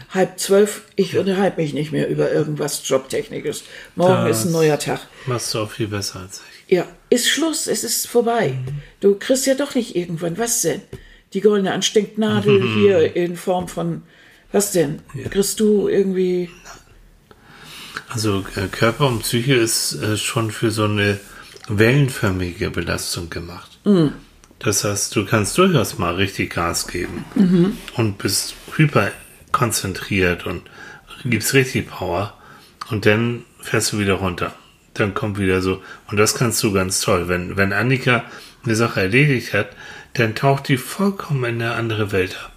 [0.09, 0.81] halb zwölf.
[0.97, 3.63] Ich unterhalte mich nicht mehr über irgendwas Jobtechnisches.
[3.95, 4.99] Morgen Das- ist ein neuer Tag.
[5.27, 6.75] Machst du auch viel besser als ich.
[6.75, 8.57] Ja, ist Schluss, es ist vorbei.
[8.99, 10.81] Du kriegst ja doch nicht irgendwann, was denn?
[11.33, 14.01] Die goldene Anstecknadel hier in Form von,
[14.51, 14.99] was denn?
[15.29, 16.49] Kriegst du irgendwie,
[18.09, 21.17] Also äh, Körper und Psyche ist äh, schon für so eine
[21.69, 23.70] wellenförmige Belastung gemacht.
[24.59, 27.25] Das heißt, du kannst durchaus mal richtig Gas geben
[27.95, 29.11] und bist hyper
[29.51, 30.61] konzentriert und
[31.25, 32.33] gibst richtig Power
[32.89, 34.53] und dann fährst du wieder runter.
[34.93, 37.27] Dann kommt wieder so, und das kannst du ganz toll.
[37.27, 38.23] Wenn, wenn Annika
[38.65, 39.69] eine Sache erledigt hat,
[40.13, 42.51] dann taucht die vollkommen in eine andere Welt ab.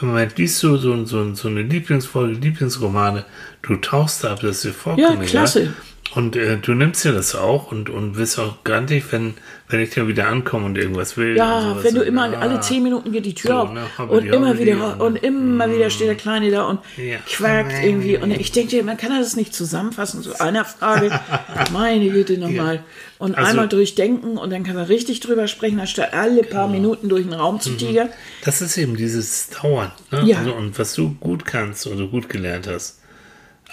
[0.00, 3.24] Im Moment liest du so, so, so eine Lieblingsfolge, Lieblingsromane,
[3.62, 5.62] du tauchst da ab, das ist dir vollkommen Ja, klasse.
[5.62, 5.74] egal.
[6.14, 9.34] Und äh, du nimmst dir das auch und, und bist auch grantig, wenn,
[9.68, 11.36] wenn ich dann wieder ankomme und irgendwas will.
[11.36, 14.08] ja, wenn du immer ah, alle zehn Minuten geht die Tür So, auf ne, und
[14.08, 17.18] hoppeli, immer wieder und- und immer wieder steht der Kleine da und Ja.
[17.30, 21.10] quakt irgendwie und ich denke dir, man kann das nicht zusammenfassen zu einer Frage.
[21.74, 22.82] Meine Güte nochmal.
[23.18, 26.68] Und Also- einmal durchdenken und dann kann er richtig drüber sprechen, anstatt alle paar Genau.
[26.68, 28.08] Minuten durch den Raum zu tigern.
[28.44, 29.92] Das ist eben dieses Dauern.
[30.10, 30.22] Ne?
[30.24, 30.38] Ja.
[30.38, 33.00] Also, und was du gut kannst oder gut gelernt hast.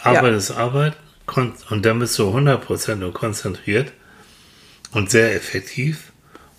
[0.04, 0.98] Arbeit ist Arbeit
[1.70, 3.92] und dann bist du 100% nur konzentriert
[4.92, 6.12] und sehr effektiv.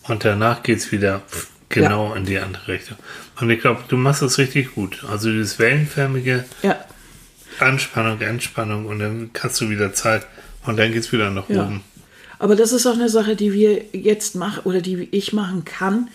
[0.02, 1.22] Und danach geht es wieder
[1.68, 2.96] genau in die andere Richtung.
[3.40, 5.04] Und ich glaube, du machst das richtig gut.
[5.08, 6.78] Also dieses wellenförmige Ja.
[7.58, 10.26] Anspannung, Entspannung und dann kannst du wieder Zeit
[10.66, 11.64] und dann geht es wieder nach Ja.
[11.64, 11.82] oben.
[12.38, 16.08] Aber das ist auch eine Sache, die wir jetzt machen oder die ich machen kann,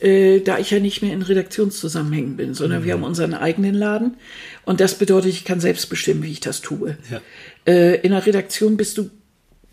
[0.00, 4.16] äh, da ich ja nicht mehr in Redaktionszusammenhängen bin, sondern wir haben unseren eigenen Laden.
[4.64, 6.96] Und das bedeutet, ich kann selbst bestimmen, wie ich das tue.
[7.10, 7.20] Ja.
[7.66, 9.10] Äh, in der Redaktion bist du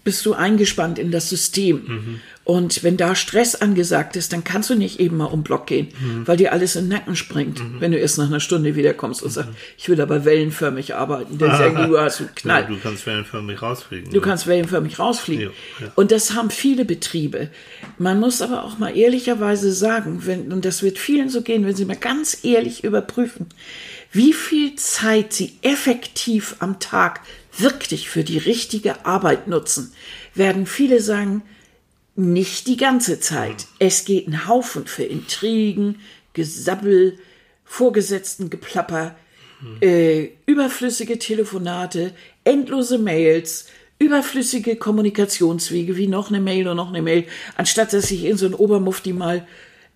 [0.06, 2.22] bist du eingespannt in das System.
[2.46, 5.88] Und wenn da Stress angesagt ist, dann kannst du nicht eben mal um Block gehen,
[6.26, 9.32] weil dir alles in den Nacken springt, wenn du erst nach einer Stunde wiederkommst und
[9.32, 11.40] sagst, ich will aber wellenförmig arbeiten.
[11.40, 12.66] Dann sagen du hast einen Ja, Knall.
[12.68, 14.14] du kannst wellenförmig rausfliegen.
[14.14, 15.46] Du kannst wellenförmig rausfliegen.
[15.80, 15.92] Ja, ja.
[15.96, 17.50] Und das haben viele Betriebe.
[17.98, 21.76] Man muss aber auch mal ehrlicherweise sagen, wenn, und das wird vielen so gehen, wenn
[21.76, 23.48] sie mal ganz ehrlich überprüfen,
[24.12, 27.22] wie viel Zeit sie effektiv am Tag
[27.58, 29.94] wirklich für die richtige Arbeit nutzen,
[30.34, 31.44] werden viele sagen,
[32.16, 33.68] nicht die ganze Zeit.
[33.80, 36.00] Es geht ein Haufen für Intrigen,
[36.34, 37.18] Gesabbel,
[37.66, 39.16] Vorgesetzten Geplapper,
[39.82, 42.14] äh, überflüssige Telefonate,
[42.44, 48.26] endlose Mails, überflüssige Kommunikationswege wie noch eine Mail und noch eine Mail, anstatt dass sich
[48.26, 49.48] in so ein Obermufti mal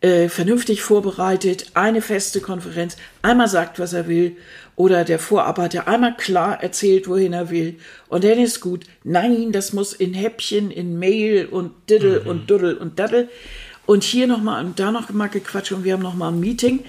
[0.01, 4.37] äh, vernünftig vorbereitet, eine feste Konferenz, einmal sagt, was er will,
[4.79, 8.85] oder der Vorarbeiter einmal klar erzählt, wohin er will, und dann ist gut.
[9.03, 13.27] Nein, das muss in Häppchen, in Mail und Diddle und Duddel und Daddel.
[13.85, 16.85] Und hier nochmal und da noch mal gequatscht und wir haben nochmal ein Meeting.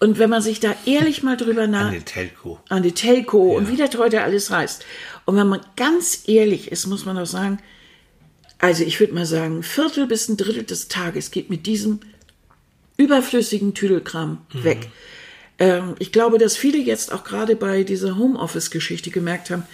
[0.00, 2.58] Und wenn man sich da ehrlich mal drüber nach, Eine Telco.
[2.70, 4.84] an die Telco und wie das heute alles heißt.
[5.24, 7.60] Und wenn man ganz ehrlich ist, muss man doch sagen,
[8.58, 12.00] also ich würde mal sagen, ein Viertel bis ein Drittel des Tages geht mit diesem
[12.96, 14.88] überflüssigen Tüdelkram weg.
[15.58, 19.64] Ähm, ich glaube, dass viele jetzt auch gerade bei dieser Homeoffice-Geschichte gemerkt haben,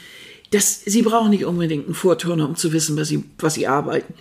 [0.51, 4.15] dass sie brauchen nicht unbedingt einen Vorturner, um zu wissen, was sie, was sie arbeiten.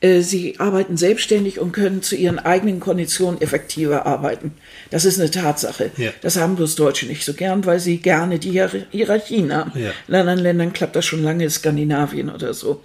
[0.00, 4.52] Äh, Sie arbeiten selbstständig und können zu ihren eigenen Konditionen effektiver arbeiten.
[4.90, 5.90] Das ist eine Tatsache.
[5.96, 6.10] Ja.
[6.20, 9.72] Das haben bloß Deutsche nicht so gern, weil sie gerne die Hier- Hierarchien haben.
[9.78, 9.90] Ja.
[10.06, 12.82] In anderen Ländern klappt das schon lange, Skandinavien oder so.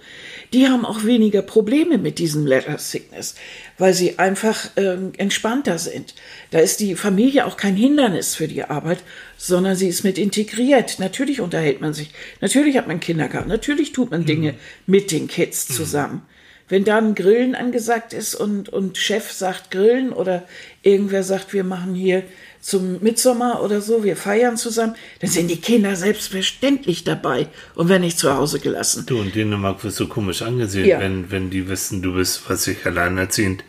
[0.52, 3.34] Die haben auch weniger Probleme mit diesem Letter Sickness,
[3.78, 6.14] weil sie einfach ähm, entspannter sind.
[6.50, 8.98] Da ist die Familie auch kein Hindernis für die Arbeit,
[9.36, 10.98] sondern sie ist mit integriert.
[10.98, 14.54] Natürlich unterhält man sich, natürlich hat man Kindergarten, natürlich tut man Dinge
[14.86, 16.22] mit den Kids zusammen.
[16.68, 20.48] Wenn dann Grillen angesagt ist und, und Chef sagt Grillen oder
[20.82, 22.22] irgendwer sagt, wir machen hier
[22.64, 28.02] zum Mitsommer oder so, wir feiern zusammen, dann sind die Kinder selbstverständlich dabei und werden
[28.02, 29.04] nicht zu Hause gelassen.
[29.06, 30.98] Du, in Dänemark wirst du komisch angesehen, Ja.
[30.98, 33.64] wenn, wenn die wissen, du bist, was ich alleinerziehend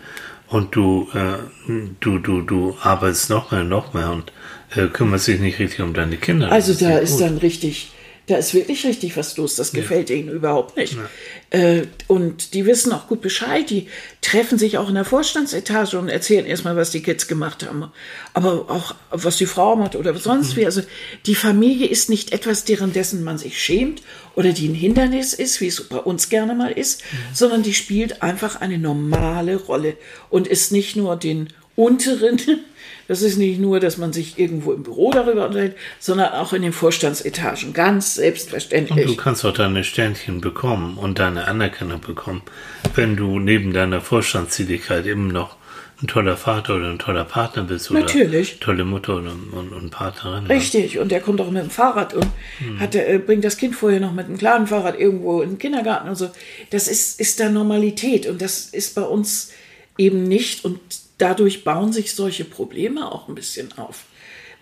[0.47, 1.39] und du, äh,
[1.99, 4.31] du, du, du arbeitest noch mehr, noch mehr und
[4.75, 6.49] äh, kümmerst dich nicht richtig um deine Kinder.
[6.49, 7.21] Also Das da ist gut.
[7.21, 7.91] dann richtig,
[8.27, 9.55] da ist wirklich richtig was los.
[9.55, 10.97] Das gefällt ihnen überhaupt nicht.
[11.51, 13.69] Äh, und die wissen auch gut Bescheid.
[13.69, 13.87] Die
[14.21, 17.91] treffen sich auch in der Vorstandsetage und erzählen erstmal, was die Kids gemacht haben.
[18.33, 20.65] Aber auch, was die Frau macht oder sonst wie.
[20.65, 20.81] Also
[21.27, 24.01] die Familie ist nicht etwas, deren dessen man sich schämt
[24.35, 28.23] oder die ein Hindernis ist, wie es bei uns gerne mal ist, sondern die spielt
[28.23, 29.97] einfach eine normale Rolle
[30.29, 32.39] und ist nicht nur den unteren.
[33.07, 36.63] Das ist nicht nur, dass man sich irgendwo im Büro darüber unterhält, sondern auch in
[36.63, 37.71] den Vorstandsetagen.
[37.71, 39.05] Ganz selbstverständlich.
[39.05, 42.41] Und du kannst auch deine Sternchen bekommen und deine Anerkennung bekommen,
[42.95, 45.55] wenn du neben deiner Vorstandstätigkeit eben noch
[46.01, 48.59] ein toller Vater oder ein toller Partner bist oder Natürlich.
[48.59, 50.45] tolle Mutter und, und, und Partnerin.
[50.47, 52.27] Richtig, und der kommt auch mit dem Fahrrad und
[52.79, 56.09] hat, äh, bringt das Kind vorher noch mit einem kleinen Fahrrad irgendwo in den Kindergarten
[56.09, 56.29] und so.
[56.71, 59.51] Das ist, ist da Normalität und das ist bei uns
[59.97, 60.79] eben nicht und
[61.17, 64.05] dadurch bauen sich solche Probleme auch ein bisschen auf.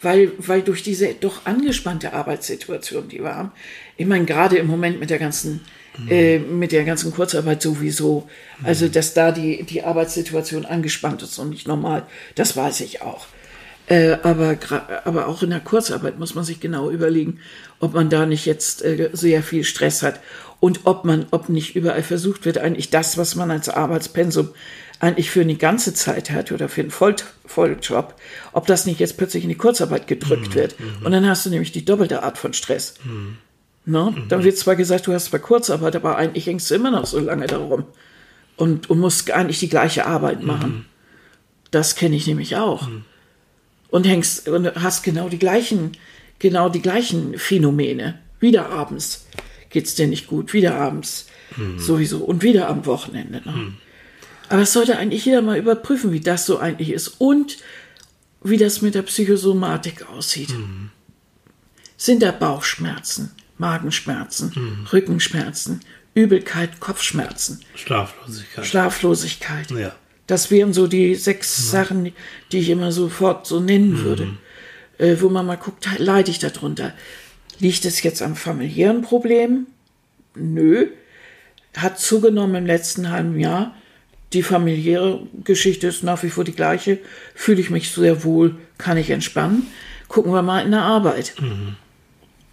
[0.02, 3.52] Weil, weil durch diese doch angespannte Arbeitssituation, die wir haben,
[3.96, 5.62] ich meine, gerade im Moment mit der ganzen,
[6.10, 8.28] äh, mit der ganzen Kurzarbeit sowieso,
[8.64, 13.28] also dass da die, die Arbeitssituation angespannt ist und nicht normal, das weiß ich auch.
[13.88, 14.58] Äh, aber,
[15.04, 17.40] aber auch in der Kurzarbeit muss man sich genau überlegen,
[17.80, 20.22] ob man da nicht jetzt äh, sehr viel Stress hat
[20.62, 24.50] und ob man, ob nicht überall versucht wird, eigentlich das, was man als Arbeitspensum
[25.04, 28.16] eigentlich für eine ganze Zeit hat oder für einen Voll Volljob,
[28.54, 30.76] ob das nicht jetzt plötzlich in die Kurzarbeit gedrückt wird.
[31.04, 32.96] Und dann hast du nämlich die doppelte Art von Stress.
[33.86, 34.16] Ne?
[34.30, 37.20] Dann wird zwar gesagt, du hast zwar Kurzarbeit, aber eigentlich hängst du immer noch so
[37.20, 37.84] lange darum
[38.56, 40.86] und, und musst eigentlich die gleiche Arbeit machen.
[41.70, 42.88] Das kenne ich nämlich auch.
[43.90, 45.92] Und hängst und hast genau die gleichen,
[46.40, 48.20] genau die gleichen Phänomene.
[48.40, 49.28] Wieder abends
[49.70, 51.28] geht's dir nicht gut, wieder abends
[51.78, 53.42] sowieso und wieder am Wochenende.
[53.44, 53.74] Ne?
[54.54, 57.58] Aber es sollte eigentlich jeder mal überprüfen, wie das so eigentlich ist und
[58.44, 60.54] wie das mit der Psychosomatik aussieht.
[61.98, 65.80] Sind da Bauchschmerzen, Magenschmerzen, Rückenschmerzen,
[66.14, 68.66] Übelkeit, Kopfschmerzen, Schlaflosigkeit.
[68.68, 69.72] Schlaflosigkeit?
[69.72, 69.96] ja.
[70.28, 72.14] Das wären so die sechs Sachen,
[72.52, 74.38] die ich immer sofort so nennen würde.
[75.00, 76.94] Äh, wo man mal guckt, leide ich darunter?
[77.58, 79.66] Liegt es jetzt am familiären Problem?
[80.36, 80.90] Nö.
[81.76, 83.76] Hat zugenommen im letzten halben Jahr.
[84.34, 86.98] Die familiäre Geschichte ist nach wie vor die gleiche.
[87.36, 89.68] Fühle ich mich sehr wohl, kann ich entspannen.
[90.08, 91.34] Gucken wir mal in der Arbeit.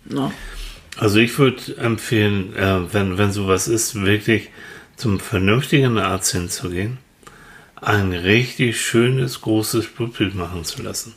[0.05, 0.33] Na,
[0.99, 4.51] Also ich würde empfehlen, äh, wenn, wenn sowas ist, wirklich
[4.97, 6.99] zum vernünftigen Arzt hinzugehen,
[7.81, 11.15] ein richtig schönes, großes Blutbild machen zu lassen.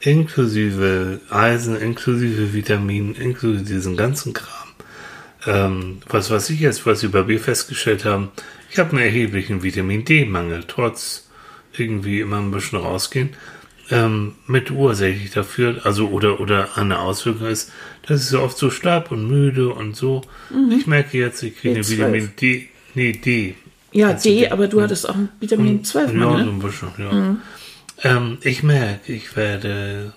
[0.00, 4.68] Inklusive Eisen, inklusive Vitaminen, inklusive diesen ganzen Kram.
[5.46, 8.30] Ähm, was, was ich jetzt, was wir bei B festgestellt haben,
[8.72, 11.28] ich habe einen erheblichen Vitamin D-Mangel, trotz
[11.76, 13.30] irgendwie immer ein bisschen rausgehen.
[13.90, 17.70] Ähm, mit ursächlich dafür, also oder oder eine Auswirkung ist,
[18.06, 20.22] dass ich so oft so schlapp und müde und so.
[20.70, 21.90] Ich merke jetzt, ich kriege eine B12.
[21.90, 23.54] Vitamin D, nee, D.
[23.92, 26.48] ja, Also D, aber du hattest auch Vitamin 12 Ja, so Mangel.
[26.48, 27.36] ein bisschen, ja.
[28.04, 30.12] Ähm, ich merke, ich werde,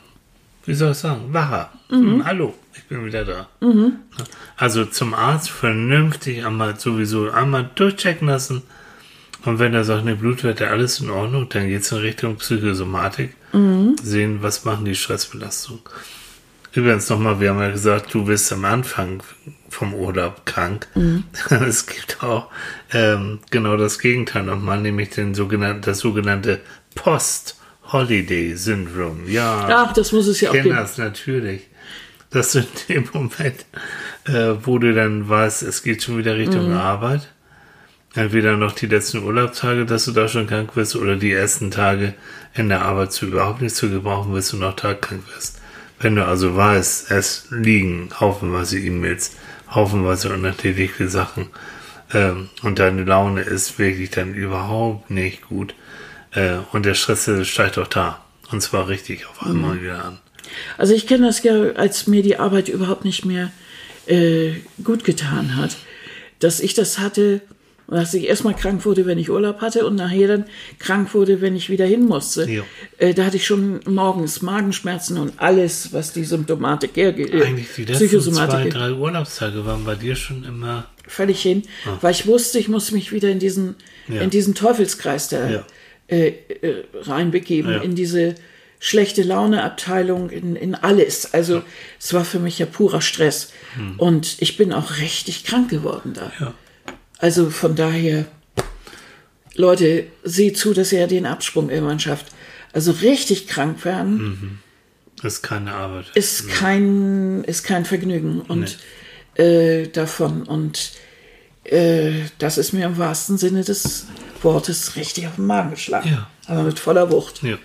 [0.66, 1.74] wie soll ich sagen, wacher.
[1.90, 3.48] Hm, hallo, ich bin wieder da.
[4.58, 8.64] Also zum Arzt vernünftig einmal sowieso einmal durchchecken lassen.
[9.44, 13.36] Und wenn er sagt, ne, Blutwerte, alles in Ordnung, dann geht es in Richtung Psychosomatik.
[14.02, 15.80] Sehen, was machen die Stressbelastung.
[16.74, 19.24] Übrigens nochmal, wir haben ja gesagt, du bist am Anfang
[19.70, 20.88] vom Urlaub krank.
[21.50, 22.50] Es gibt auch
[22.92, 26.60] ähm, genau das Gegenteil nochmal, nämlich den sogenannten, das sogenannte
[26.96, 29.22] Post-Holiday-Syndrom.
[29.28, 30.82] Ja, Ach, das muss es ja auch ich kenne geben.
[30.82, 31.62] das natürlich.
[32.36, 33.66] Das sind im Moment,
[34.26, 36.78] äh, wo du dann weißt, es geht schon wieder Richtung Mhm.
[36.78, 37.32] Arbeit.
[38.14, 42.14] Entweder noch die letzten Urlaubstage, dass du da schon krank wirst, oder die ersten Tage
[42.54, 45.62] in der Arbeit zu überhaupt nicht zu gebrauchen wirst und noch tagkrank wirst.
[46.00, 49.32] Wenn du also weißt, es liegen haufenweise E-Mails,
[49.70, 51.48] haufenweise unerledigte Sachen
[52.14, 55.74] ähm, und deine Laune ist wirklich dann überhaupt nicht gut
[56.32, 58.20] äh, und der Stress steigt auch da.
[58.52, 60.20] Und zwar richtig auf einmal wieder an.
[60.78, 63.52] Also ich kenne das ja, als mir die Arbeit überhaupt nicht mehr
[64.08, 64.52] äh,
[64.84, 65.76] gut getan hat,
[66.40, 67.42] dass ich das hatte,
[67.88, 70.46] dass ich erstmal krank wurde, wenn ich Urlaub hatte und nachher dann
[70.80, 72.50] krank wurde, wenn ich wieder hin musste.
[72.50, 72.64] Ja.
[72.98, 77.32] Äh, da hatte ich schon morgens Magenschmerzen und alles, was die Symptomatik hergeht.
[77.34, 80.88] Eigentlich die letzten zwei, drei Urlaubstage waren bei dir schon immer.
[81.08, 81.62] völlig hin,
[82.02, 83.76] weil ich wusste, ich muss mich wieder in diesen,
[84.08, 84.22] Ja.
[84.22, 85.64] in diesen Teufelskreis da Ja.
[86.08, 88.34] äh, äh, reinbegeben, in diese
[88.80, 91.34] schlechte Laune-Abteilung, in, in alles.
[91.34, 91.64] Also
[92.00, 93.52] es war für mich ja purer Stress.
[93.98, 96.32] Und ich bin auch richtig krank geworden da.
[96.40, 96.54] Ja.
[97.18, 98.26] Also von daher,
[99.56, 102.28] Leute, seht zu, dass ihr den Absprung irgendwann schafft.
[102.74, 104.62] Also richtig krank werden
[105.22, 106.12] Das ist keine Arbeit.
[106.14, 108.78] ist kein ist kein Vergnügen und
[109.36, 110.92] äh, davon und
[111.64, 114.08] äh, das ist mir im wahrsten Sinne des
[114.42, 116.10] Wortes richtig auf den Magen geschlagen.
[116.10, 116.30] Ja.
[116.48, 117.44] Aber mit voller Wucht.
[117.44, 117.58] Ja.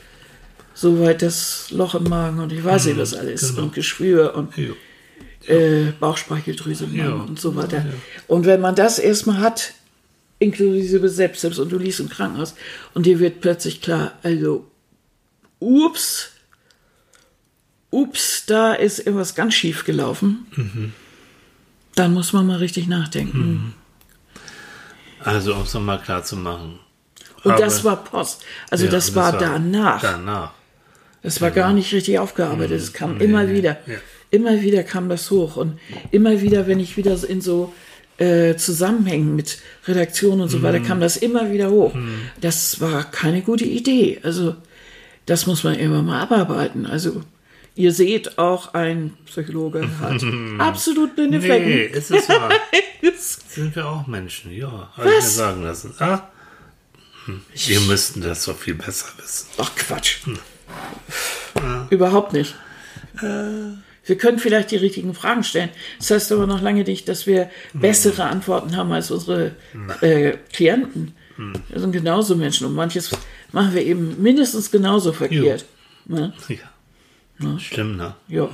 [0.74, 3.62] Soweit das Loch im Magen und ich weiß nicht was alles genau.
[3.64, 5.54] und Geschwür und Ja.
[5.54, 7.11] äh, Bauchspeicheldrüse im Ja.
[7.12, 7.85] Und so weiter.
[8.28, 9.74] Und wenn man das erstmal hat,
[10.38, 12.54] inklusive Sepsis und du liegst im Krankenhaus
[12.94, 14.66] und dir wird plötzlich klar, also,
[15.59, 16.30] ups,
[17.90, 20.46] ups, da ist irgendwas ganz schief gelaufen.
[20.56, 20.92] Mhm.
[21.96, 23.74] Dann muss man mal richtig nachdenken.
[25.22, 26.78] Also, um es nochmal klar zu machen.
[27.42, 28.42] Und Aber- das war Post.
[28.70, 30.00] Also Ja, das, war danach.
[30.00, 30.52] Danach.
[31.22, 32.80] Das war gar nicht richtig aufgearbeitet.
[32.80, 33.76] Es kam Nee, immer nee, wieder.
[34.30, 35.56] Immer wieder kam das hoch.
[35.56, 35.78] Und
[36.11, 37.72] immer wieder, wenn ich wieder in so
[38.18, 40.62] äh, Zusammenhängen mit Redaktion und so Mhm.
[40.62, 41.94] weiter, kam das immer wieder hoch.
[42.40, 44.18] Das war keine gute Idee.
[44.22, 44.56] Also
[45.26, 46.87] das muss man immer mal abarbeiten.
[46.87, 47.22] Also
[47.76, 50.22] ihr seht, auch ein Psychologe hat
[50.59, 51.94] absolut blinde Nee, Flecken.
[51.94, 52.50] ist es wahr.
[53.48, 54.90] Sind wir auch Menschen, ja.
[54.96, 55.94] Habe ich mir sagen lassen.
[55.98, 56.28] Ah,
[57.26, 59.46] hm, wir müssten das doch viel besser wissen.
[59.59, 60.18] Ach Quatsch.
[61.90, 62.54] Überhaupt nicht.
[63.20, 65.70] Wir können vielleicht die richtigen Fragen stellen.
[65.98, 69.52] Das heißt aber noch lange nicht, dass wir bessere Antworten haben als unsere
[70.00, 71.14] äh, Klienten.
[71.68, 73.11] Wir sind genauso Menschen und manches
[73.52, 75.64] machen wir eben mindestens genauso verkehrt.
[76.06, 76.33] Ne?
[77.40, 77.59] Ja.
[77.59, 78.14] Stimmt, ne?
[78.28, 78.48] Ja.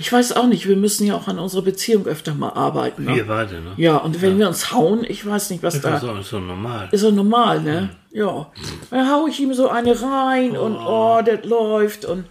[0.00, 3.04] Ich weiß auch nicht, wir müssen ja auch an unserer Beziehung öfter mal arbeiten.
[3.04, 3.16] Ne?
[3.16, 3.74] Wir beide, ne?
[3.76, 6.40] Ja, und wenn wir uns hauen, ich weiß nicht, was Das da ist auch so
[6.40, 6.88] normal.
[6.90, 7.90] ist ja normal, ne?
[8.10, 8.50] Ja.
[8.90, 12.24] Dann hau ich ihm so eine rein und oh, das läuft und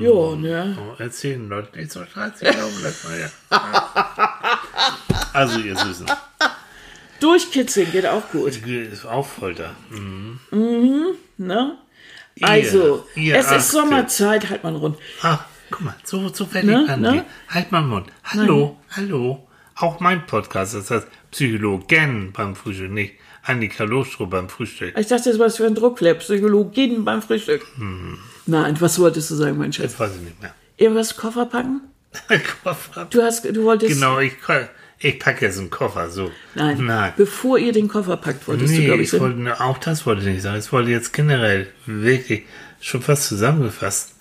[0.00, 0.78] ja, ne?
[0.80, 3.60] Oh, erzählen Leute nicht so scheiße, glauben das mal ja.
[5.32, 6.06] Also, ihr Süßen,
[7.18, 9.74] Durchkitzeln geht auch gut, ist auch Folter.
[9.90, 10.38] Mhm.
[11.38, 11.76] ne?
[12.40, 13.58] Also, ihr es achtet.
[13.58, 14.96] ist Sommerzeit, halt mal rund.
[15.22, 17.24] Ah, guck mal, so, so werde Ne, ne?
[17.48, 18.06] Halt mal den Mund.
[18.24, 19.46] Hallo, hallo.
[19.74, 24.96] Auch mein Podcast, das heißt Psychologen beim Frühstück, nicht Annika Lostroh beim Frühstück.
[24.98, 27.62] Ich dachte, das war für ein Druckflap, Psychologin beim Frühstück.
[27.76, 28.18] Hm.
[28.46, 29.92] Nein, was wolltest du sagen, mein Schatz?
[29.92, 30.54] Das weiß ich nicht mehr.
[30.76, 31.82] Irgendwas Koffer packen?
[32.62, 33.06] Koffer.
[33.10, 33.92] Du hast, du wolltest.
[33.94, 34.32] Genau, ich,
[34.98, 36.30] ich packe jetzt einen Koffer, so.
[36.54, 37.12] Nein, Nein.
[37.16, 40.22] bevor ihr den Koffer packt, wolltest du, Nee, glaube ich, ich wollte, auch das wollte
[40.22, 40.58] ich nicht sagen.
[40.58, 42.44] Ich wollte jetzt generell wirklich
[42.80, 44.14] schon fast zusammengefasst.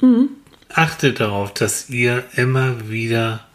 [0.00, 0.30] Mhm.
[0.70, 3.46] Achtet darauf, dass ihr immer wieder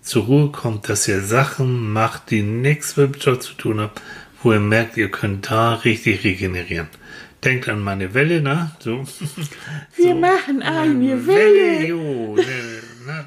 [0.00, 3.92] zur Ruhe kommt, dass ihr Sachen macht, die nichts mit dem Job zu tun haben,
[4.42, 6.88] wo ihr merkt, ihr könnt da richtig regenerieren.
[7.44, 8.70] Denkt an meine Welle, ne?
[8.80, 9.04] So.
[9.96, 11.86] Wir machen eine Welle.
[11.86, 12.36] jo.
[12.36, 12.44] Ne,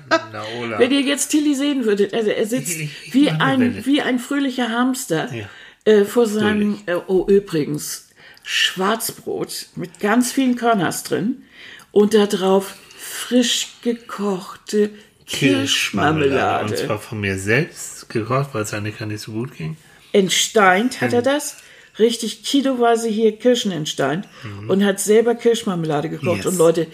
[0.09, 0.79] na, na, Ola.
[0.79, 3.85] Wenn ihr jetzt Tilly sehen würdet, also er sitzt Ich- ich- wie, ein, Welle.
[3.85, 5.45] wie ein fröhlicher Hamster Ja.
[5.85, 8.07] äh, vor seinem, äh, oh übrigens,
[8.43, 11.43] Schwarzbrot mit ganz vielen Körners drin
[11.91, 12.75] und da drauf
[13.27, 14.91] frisch gekochte
[15.25, 16.65] Kirschmarmelade.
[16.65, 19.77] Und zwar von mir selbst gekocht, weil es Annika nicht so gut ging.
[20.11, 21.57] Entsteint hat er das,
[21.97, 24.27] richtig kiloweise hier Kirschen entsteint
[24.67, 26.25] und hat selber Kirschmarmelade gekocht.
[26.25, 26.37] Mhm.
[26.37, 26.45] Yes.
[26.45, 26.87] Und Leute,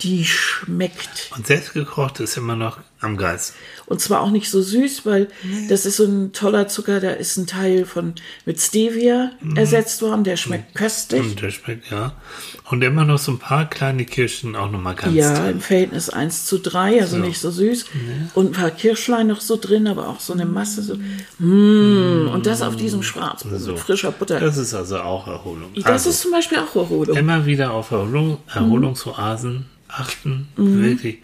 [0.00, 1.30] die schmeckt.
[1.36, 3.54] Und selbst gekocht ist immer noch am Geist.
[3.86, 5.28] Und zwar auch nicht so süß, weil
[5.68, 8.14] das ist so ein toller Zucker, da ist ein Teil von
[8.44, 9.56] mit Stevia Mhm.
[9.56, 11.20] ersetzt worden, der schmeckt köstlich.
[11.22, 12.12] Und der schmeckt, ja.
[12.68, 15.52] Und immer noch so ein paar kleine Kirschen auch nochmal ganz Ja, drin.
[15.52, 17.86] im Verhältnis 1 zu 3, also nicht so süß.
[18.34, 20.82] Und ein paar Kirschlein noch so drin, aber auch so eine Masse.
[20.82, 20.96] So.
[21.38, 22.28] Mm.
[22.32, 23.70] Und das auf diesem Schwarzbrot So.
[23.72, 24.40] mit frischer Butter.
[24.40, 25.70] Das ist also auch Erholung.
[25.76, 27.16] das also, ist zum Beispiel auch Erholung.
[27.16, 30.48] immer wieder auf Erholung, Erholungsoasen achten.
[30.56, 31.18] Wirklich.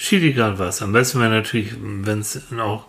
[0.00, 0.80] Schied egal was.
[0.80, 2.86] Am besten wäre natürlich, wenn es auch,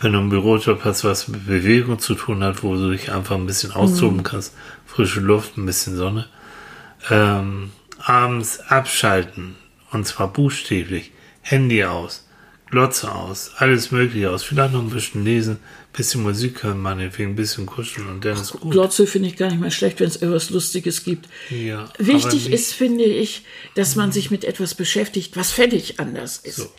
[0.00, 3.36] wenn du einen Bürojob hast, was mit Bewegung zu tun hat, wo du dich einfach
[3.36, 4.56] ein bisschen austoben kannst.
[4.84, 6.26] Frische Luft, ein bisschen Sonne.
[7.10, 9.54] Ähm, abends abschalten.
[9.92, 11.12] Und zwar buchstäblich.
[11.42, 12.27] Handy aus.
[12.70, 13.52] Glotze aus.
[13.56, 14.42] Alles mögliche aus.
[14.42, 15.58] Vielleicht noch ein bisschen lesen.
[15.92, 17.30] Bisschen Musik hören, meinetwegen.
[17.30, 18.70] Ein bisschen kuscheln und dann ist gut.
[18.70, 21.28] Glotze finde ich gar nicht mehr schlecht, wenn es etwas Lustiges gibt.
[21.50, 26.56] Ja, Wichtig ist, finde ich, dass man sich mit etwas beschäftigt, was völlig anders ist.
[26.56, 26.70] So.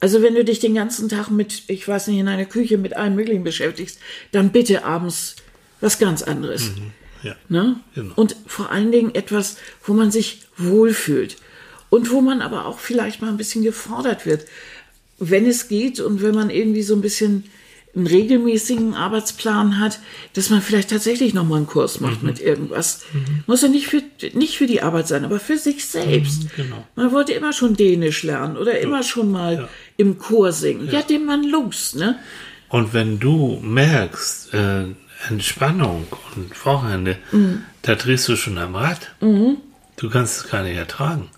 [0.00, 2.96] Also wenn du dich den ganzen Tag mit, ich weiß nicht, in einer Küche mit
[2.96, 3.98] allem Möglichen beschäftigst,
[4.32, 5.36] dann bitte abends
[5.80, 6.72] was ganz anderes.
[7.22, 7.36] Ja.
[7.48, 7.80] Ne?
[7.94, 8.14] Genau.
[8.16, 11.36] Und vor allen Dingen etwas, wo man sich wohlfühlt.
[11.90, 14.46] Und wo man aber auch vielleicht mal ein bisschen gefordert wird.
[15.20, 17.44] Wenn es geht und wenn man irgendwie so ein bisschen
[17.94, 19.98] einen regelmäßigen Arbeitsplan hat,
[20.34, 23.02] dass man vielleicht tatsächlich nochmal einen Kurs macht mit irgendwas.
[23.48, 24.00] Muss ja nicht für,
[24.32, 26.54] nicht für die Arbeit sein, aber für sich selbst.
[26.54, 26.86] genau.
[26.94, 29.68] Man wollte immer schon Dänisch lernen oder immer schon mal Ja.
[29.96, 30.88] im Chor singen.
[30.90, 32.18] Ja, dem man los, ne?
[32.68, 34.84] Und wenn du merkst, äh,
[35.28, 36.06] Entspannung
[36.36, 37.16] und Wochenende,
[37.82, 39.10] da drehst du schon am Rad.
[39.20, 41.28] Du kannst es gar nicht ertragen.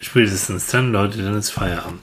[0.00, 2.00] Spätestens dann, Leute, dann ist Feierabend.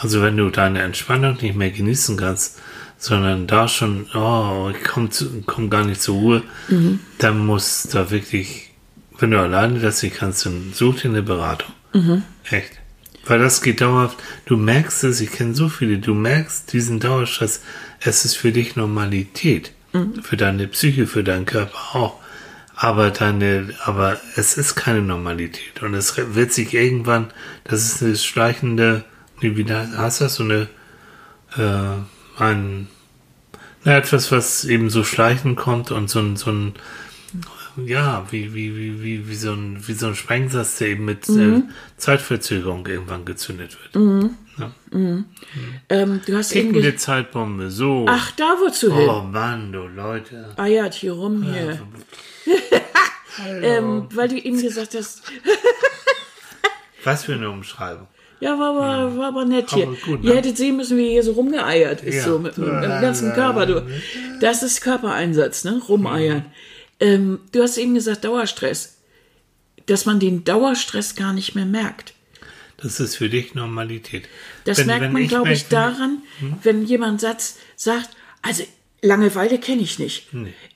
[0.00, 2.60] Also wenn du deine Entspannung nicht mehr genießen kannst,
[2.98, 5.08] sondern da schon, oh, ich komme
[5.46, 6.42] komm gar nicht zur Ruhe,
[7.18, 8.70] dann muss da wirklich,
[9.18, 11.72] wenn du alleine das nicht kannst, dann such dir eine Beratung.
[12.50, 12.72] Echt.
[13.26, 14.18] Weil das geht dauerhaft.
[14.44, 17.60] Du merkst es, ich kenne so viele, du merkst diesen Dauerstress,
[18.00, 19.72] es ist für dich Normalität.
[20.22, 22.20] Für deine Psyche, für deinen Körper auch.
[22.74, 25.82] Aber deine, aber es ist keine Normalität.
[25.82, 27.32] Und es wird sich irgendwann,
[27.64, 29.04] das ist eine schleichende,
[29.40, 30.68] wie heißt das, so eine,
[31.56, 32.88] äh, ein,
[33.84, 36.74] na, etwas, was eben so schleichend kommt und so ein, so ein,
[37.84, 41.28] ja, wie, wie, wie, wie, wie, so ein, wie so ein Sprengsatz, der eben mit
[41.28, 41.62] äh,
[41.98, 44.40] Zeitverzögerung irgendwann gezündet wird.
[44.58, 44.72] Ja.
[45.90, 48.06] Ähm, du hast eben Tickende ge- Zeitbombe, so.
[48.08, 49.06] Ach, da wozu hin?
[49.08, 50.54] oh Mann, du Leute.
[50.56, 51.78] Eiert hier rum hier.
[53.60, 55.22] ähm, weil du eben gesagt hast,
[57.04, 58.08] Was für eine Umschreibung.
[58.40, 59.84] Ja, war aber, war aber nett hier.
[59.88, 60.36] Aber gut, Ihr ne?
[60.36, 62.24] hättet sehen müssen, wie hier so rumgeeiert ist, Ja.
[62.24, 63.66] so mit, mit dem ganzen Körper.
[63.66, 63.86] Du.
[64.40, 65.80] Das ist Körpereinsatz, ne?
[65.88, 66.44] Rumeiern.
[67.00, 68.96] Ähm, du hast eben gesagt, Dauerstress.
[69.86, 72.12] Dass man den Dauerstress gar nicht mehr merkt.
[72.78, 74.28] Das ist für dich Normalität.
[74.64, 76.18] Das Wenn- merkt wenn man, glaube ich, daran,
[76.62, 78.10] wenn jemand Satz sagt,
[78.42, 78.64] also
[79.02, 80.26] Langeweile kenne ich nicht.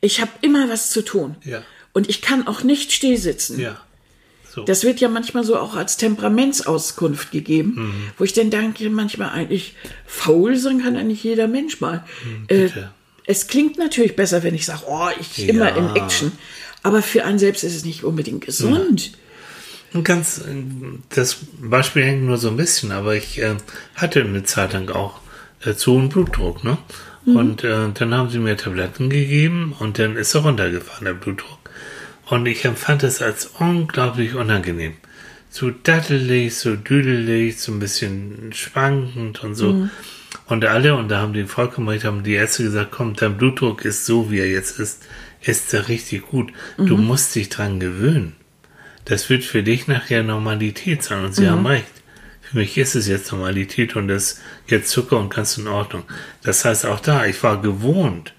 [0.00, 1.36] Ich habe immer was zu tun.
[1.44, 1.62] Ja.
[1.92, 3.58] Und ich kann auch nicht still sitzen.
[3.58, 3.80] Ja.
[4.52, 4.64] So.
[4.64, 7.92] Das wird ja manchmal so auch als Temperamentsauskunft gegeben, Mhm.
[8.18, 9.74] wo ich dann denke, manchmal eigentlich
[10.06, 12.04] faul sein kann eigentlich jeder Mensch mal.
[12.48, 12.90] äh, bitte.
[13.26, 16.32] es klingt natürlich besser, wenn ich sage, oh, ich immer in Action.
[16.82, 19.12] Aber für einen selbst ist es nicht unbedingt gesund.
[19.92, 20.42] Und ganz, äh,
[21.10, 23.54] das Beispiel hängt nur so ein bisschen, aber ich äh,
[23.94, 25.20] hatte eine Zeit lang auch
[25.64, 26.78] äh, zu hohen Blutdruck, ne?
[27.26, 31.59] Und äh, dann haben sie mir Tabletten gegeben und dann ist er runtergefahren, der Blutdruck.
[32.30, 34.94] Und ich empfand es als unglaublich unangenehm.
[35.50, 39.88] So dattelig, so düdelig, so ein bisschen schwankend und so.
[40.46, 43.84] Und alle, und da haben die vollkommen recht, haben die Ärzte gesagt, komm, dein Blutdruck
[43.84, 45.02] ist so, wie er jetzt ist,
[45.42, 46.52] ist er richtig gut.
[46.76, 48.36] Du musst dich dran gewöhnen.
[49.06, 51.24] Das wird für dich nachher Normalität sein.
[51.24, 51.84] Und sie haben recht.
[52.42, 56.04] Für mich ist es jetzt Normalität und das jetzt Zucker und ganz in Ordnung.
[56.44, 58.34] Das heißt auch da, ich war gewohnt,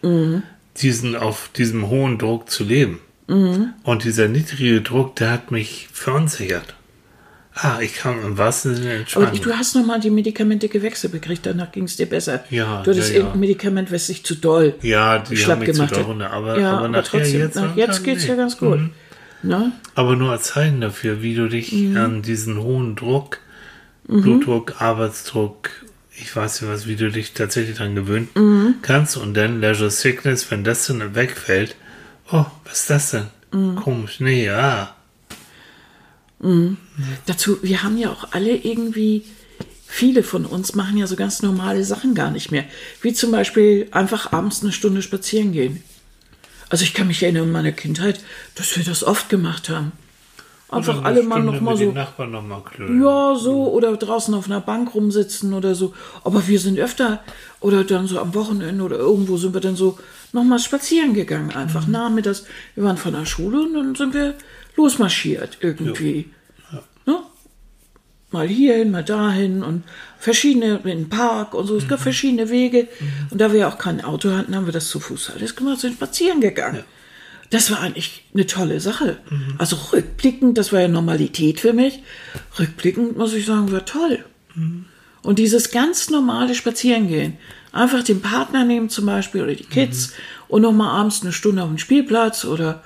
[0.77, 2.99] diesen, auf diesem hohen Druck zu leben.
[3.83, 6.75] Und dieser niedrige Druck, der hat mich verunsichert.
[7.53, 9.41] Ah, ich kam im wahrsten Sinne Aber entspannen.
[9.41, 12.43] du hast nochmal die Medikamente gewechselt gekriegt, danach ging es dir besser.
[12.49, 13.19] Ja, du hattest ja, ja.
[13.19, 16.31] irgendein Medikament, was sich zu doll ja, die schlapp haben mich zu gemacht doll hat.
[16.31, 18.37] aber, ja, aber aber, nachher trotzdem, jetzt, nach, jetzt geht's ja nee.
[18.37, 18.79] ganz gut.
[18.79, 18.89] Mhm.
[19.43, 19.71] Ne?
[19.95, 21.97] Aber nur als Zeichen dafür, wie du dich Mhm.
[21.97, 23.39] an diesen hohen Druck,
[24.07, 25.69] Blutdruck, Arbeitsdruck,
[26.17, 28.75] ich weiß nicht was, wie du dich tatsächlich dran gewöhnen Mhm.
[28.81, 31.75] kannst und dann Leisure Sickness, wenn das dann wegfällt,
[32.31, 33.27] oh, was ist das denn?
[33.51, 33.75] Mhm.
[33.75, 34.95] Komisch, nee, ja.
[37.25, 39.25] Dazu, wir haben ja auch alle irgendwie,
[39.85, 42.65] viele von uns machen ja so ganz normale Sachen gar nicht mehr.
[43.01, 45.83] Wie zum Beispiel einfach abends eine Stunde spazieren gehen.
[46.69, 48.23] Also ich kann mich erinnern an meine Kindheit,
[48.55, 49.91] dass wir das oft gemacht haben.
[50.71, 53.03] Einfach Oder alle mal Stunde noch mal mit so den Nachbarn noch mal klönen.
[53.03, 55.93] Ja, so, oder draußen auf einer Bank rumsitzen oder so.
[56.23, 57.19] Aber wir sind öfter,
[57.59, 59.99] oder dann so am Wochenende oder irgendwo sind wir dann so
[60.31, 62.45] nochmal spazieren gegangen, einfach nachmittags.
[62.75, 64.35] Wir waren von der Schule und dann sind wir
[64.77, 66.29] losmarschiert irgendwie.
[67.05, 67.17] Ne?
[68.31, 69.83] Mal hierhin, mal dahin und
[70.19, 71.75] verschiedene, in den Park und so.
[71.75, 72.87] Es gab verschiedene Wege.
[73.29, 75.95] Und da wir auch kein Auto hatten, haben wir das zu Fuß alles gemacht, sind
[75.95, 76.85] spazieren gegangen.
[77.51, 79.17] Das war eigentlich eine tolle Sache.
[79.59, 81.99] Also rückblickend, das war ja Normalität für mich.
[82.57, 84.25] Rückblickend muss ich sagen, war toll.
[85.21, 87.37] Und dieses ganz normale Spazierengehen,
[87.71, 90.13] einfach den Partner nehmen zum Beispiel oder die Kids
[90.47, 92.83] und noch mal abends eine Stunde auf dem Spielplatz oder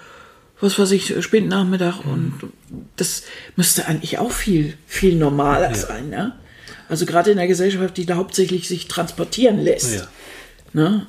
[0.61, 2.33] was weiß ich, späten Nachmittag und
[2.95, 3.23] das
[3.55, 6.09] müsste eigentlich auch viel, viel normaler sein.
[6.09, 6.33] Ne?
[6.87, 9.95] Also gerade in der Gesellschaft, die da hauptsächlich sich transportieren lässt.
[9.95, 10.07] Ja.
[10.73, 11.07] Ne?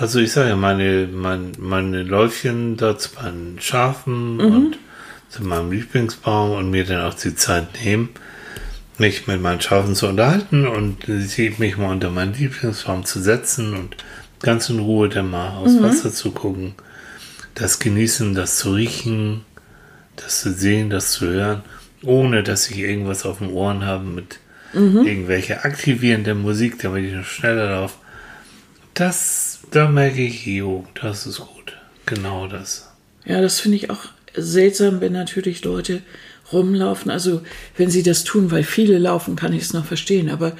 [0.00, 4.40] Also ich sage ja, meine, mein, meine Läufchen da zu meinen Schafen Mhm.
[4.52, 4.78] und
[5.28, 8.08] zu meinem Lieblingsbaum und mir dann auch die Zeit nehmen,
[8.98, 13.74] mich mit meinen Schafen zu unterhalten und sie mich mal unter meinen Lieblingsbaum zu setzen
[13.74, 13.96] und
[14.40, 15.82] ganz in Ruhe dann mal aufs Mhm.
[15.82, 16.74] Wasser zu gucken,
[17.54, 19.44] das genießen, das zu riechen,
[20.16, 21.62] das zu sehen, das zu hören,
[22.02, 24.38] ohne dass ich irgendwas auf den Ohren habe mit
[24.72, 25.04] Mhm.
[25.06, 27.96] irgendwelcher aktivierender Musik, damit ich noch schneller laufe.
[28.94, 31.76] Das, da merke ich, jo, das ist gut.
[32.06, 32.90] Genau das.
[33.24, 34.00] Ja, das finde ich auch
[34.34, 36.02] seltsam, wenn natürlich Leute
[36.52, 37.10] rumlaufen.
[37.10, 37.42] Also
[37.76, 40.30] wenn sie das tun, weil viele laufen, kann ich es noch verstehen.
[40.30, 40.56] Aber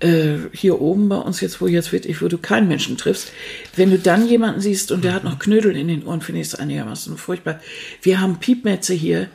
[0.00, 3.32] äh, hier oben bei uns jetzt, wo jetzt wirklich, wo du keinen Menschen triffst,
[3.76, 6.48] wenn du dann jemanden siehst und der hat noch Knödel in den Ohren, finde ich
[6.48, 7.60] es einigermaßen furchtbar.
[8.02, 9.28] Wir haben Piepmetze hier.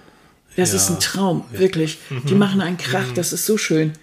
[0.55, 0.77] Das Ja.
[0.77, 1.99] ist ein Traum, wirklich.
[2.27, 3.93] Die machen einen Krach, das ist so schön.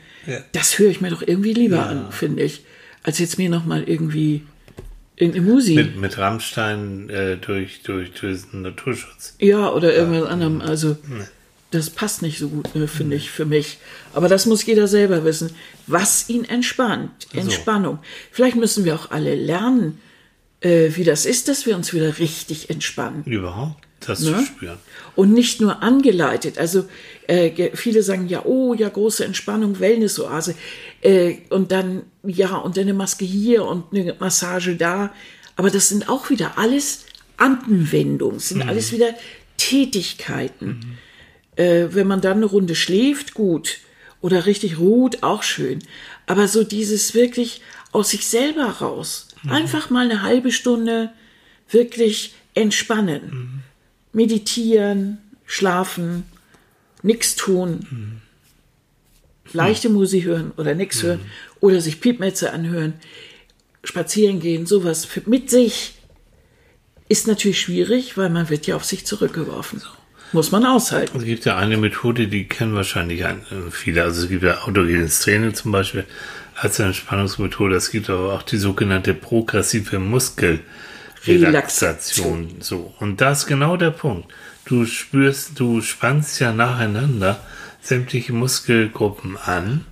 [0.52, 2.64] Das höre ich mir doch irgendwie lieber an, finde ich,
[3.02, 4.42] als jetzt mir noch mal irgendwie
[5.16, 5.76] irgendeine Musik.
[5.76, 9.34] Mit, mit Rammstein äh, durch, durch, durch den Naturschutz.
[9.38, 10.60] Ja, oder irgendwas anderem.
[10.60, 10.96] Also,
[11.70, 13.78] das passt nicht so gut, äh, finde ich, für mich.
[14.14, 15.50] Aber das muss jeder selber wissen,
[15.86, 17.28] was ihn entspannt.
[17.32, 17.98] Entspannung.
[18.30, 20.00] Vielleicht müssen wir auch alle lernen,
[20.60, 23.24] äh, wie das ist, dass wir uns wieder richtig entspannen.
[23.24, 24.36] Überhaupt das Ne?
[24.36, 24.78] zu spüren.
[25.14, 26.58] Und nicht nur angeleitet.
[26.58, 26.84] Also
[27.26, 30.54] äh, viele sagen ja, oh ja, große Entspannung, Wellnessoase.
[31.02, 35.12] Äh, und dann, ja, und eine Maske hier und eine Massage da.
[35.56, 37.06] Aber das sind auch wieder alles
[37.36, 39.14] Anwendungen, sind alles wieder
[39.56, 40.98] Tätigkeiten.
[41.56, 43.78] Äh, wenn man dann eine Runde schläft, gut.
[44.20, 45.80] Oder richtig ruht, auch schön.
[46.26, 47.62] Aber so dieses wirklich
[47.92, 49.28] aus sich selber raus.
[49.48, 51.10] Einfach mal eine halbe Stunde
[51.70, 53.62] wirklich entspannen
[54.16, 56.24] meditieren, schlafen,
[57.02, 58.20] nichts tun,
[59.52, 61.20] leichte Musik hören oder nichts hören
[61.66, 62.94] oder sich Piepmetze anhören,
[63.84, 65.94] spazieren gehen, sowas für, mit sich
[67.08, 69.82] ist natürlich schwierig, weil man wird ja auf sich zurückgeworfen.
[70.32, 71.16] Muss man aushalten.
[71.18, 74.02] Es gibt ja eine Methode, die kennen wahrscheinlich ein- äh, viele.
[74.02, 76.04] Also es gibt ja autogenes Training zum Beispiel
[76.56, 77.76] als Entspannungsmethode.
[77.76, 82.56] Es gibt aber auch die sogenannte progressive Muskelrelaxation.
[82.60, 82.92] So.
[82.98, 84.32] Und da ist genau der Punkt.
[84.64, 87.40] Du spürst, du spannst ja nacheinander
[87.80, 89.84] sämtliche Muskelgruppen an.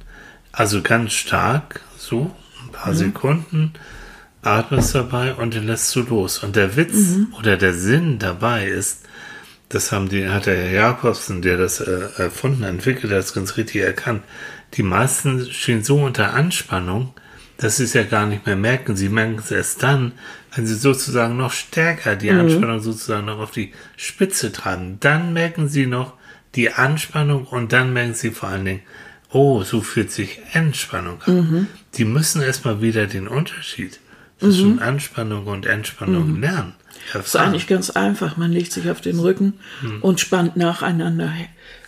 [0.54, 2.34] Also ganz stark, so,
[2.64, 3.72] ein paar Sekunden,
[4.42, 6.38] atmest dabei und dann lässt du los.
[6.44, 9.04] Und der Witz oder der Sinn dabei ist,
[9.68, 13.56] das haben die, hat der Herr Jakobsen, der das äh, erfunden, entwickelt, hat das ganz
[13.56, 14.22] richtig erkannt.
[14.74, 17.14] Die meisten stehen so unter Anspannung,
[17.56, 18.94] dass sie es ja gar nicht mehr merken.
[18.94, 20.12] Sie merken es erst dann,
[20.54, 24.98] wenn sie sozusagen noch stärker die Anspannung sozusagen noch auf die Spitze tragen.
[25.00, 26.14] Dann merken sie noch
[26.54, 28.82] die Anspannung und dann merken sie vor allen Dingen,
[29.34, 31.66] oh, so fühlt sich Entspannung an.
[31.96, 34.00] Die müssen erstmal wieder den Unterschied
[34.40, 36.72] zwischen Anspannung und Entspannung lernen.
[37.12, 38.36] Das ist eigentlich ganz einfach.
[38.38, 39.54] Man legt sich auf den Rücken
[40.00, 41.30] und spannt nacheinander.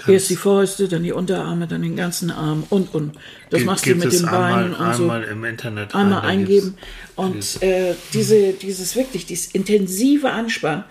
[0.07, 3.15] Erst die Fäuste, dann die Unterarme, dann den ganzen Arm und und.
[3.49, 5.03] Das Gibt- machst du mit den Beinen einmal, und so.
[5.05, 6.75] einmal im Internet einmal rein, eingeben
[7.15, 10.85] und äh, diese, dieses wirklich, dieses intensive Anspannen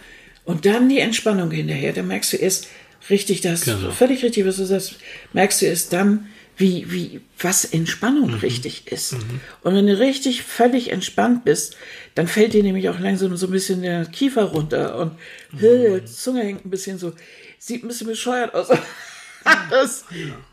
[0.43, 2.67] und dann die Entspannung hinterher, da merkst du erst
[3.11, 3.91] richtig, das Genau.
[3.91, 4.95] völlig richtig, was du sagst,
[5.33, 6.25] merkst du erst dann,
[6.57, 8.35] wie, wie, was Entspannung Mhm.
[8.39, 9.13] richtig ist.
[9.61, 11.75] Und wenn du richtig völlig entspannt bist,
[12.15, 15.11] dann fällt dir nämlich auch langsam so ein bisschen der Kiefer runter und
[15.51, 15.65] Mhm.
[15.65, 17.13] äh, die Zunge hängt ein bisschen so,
[17.59, 18.67] sieht ein bisschen bescheuert aus.
[19.69, 20.05] das,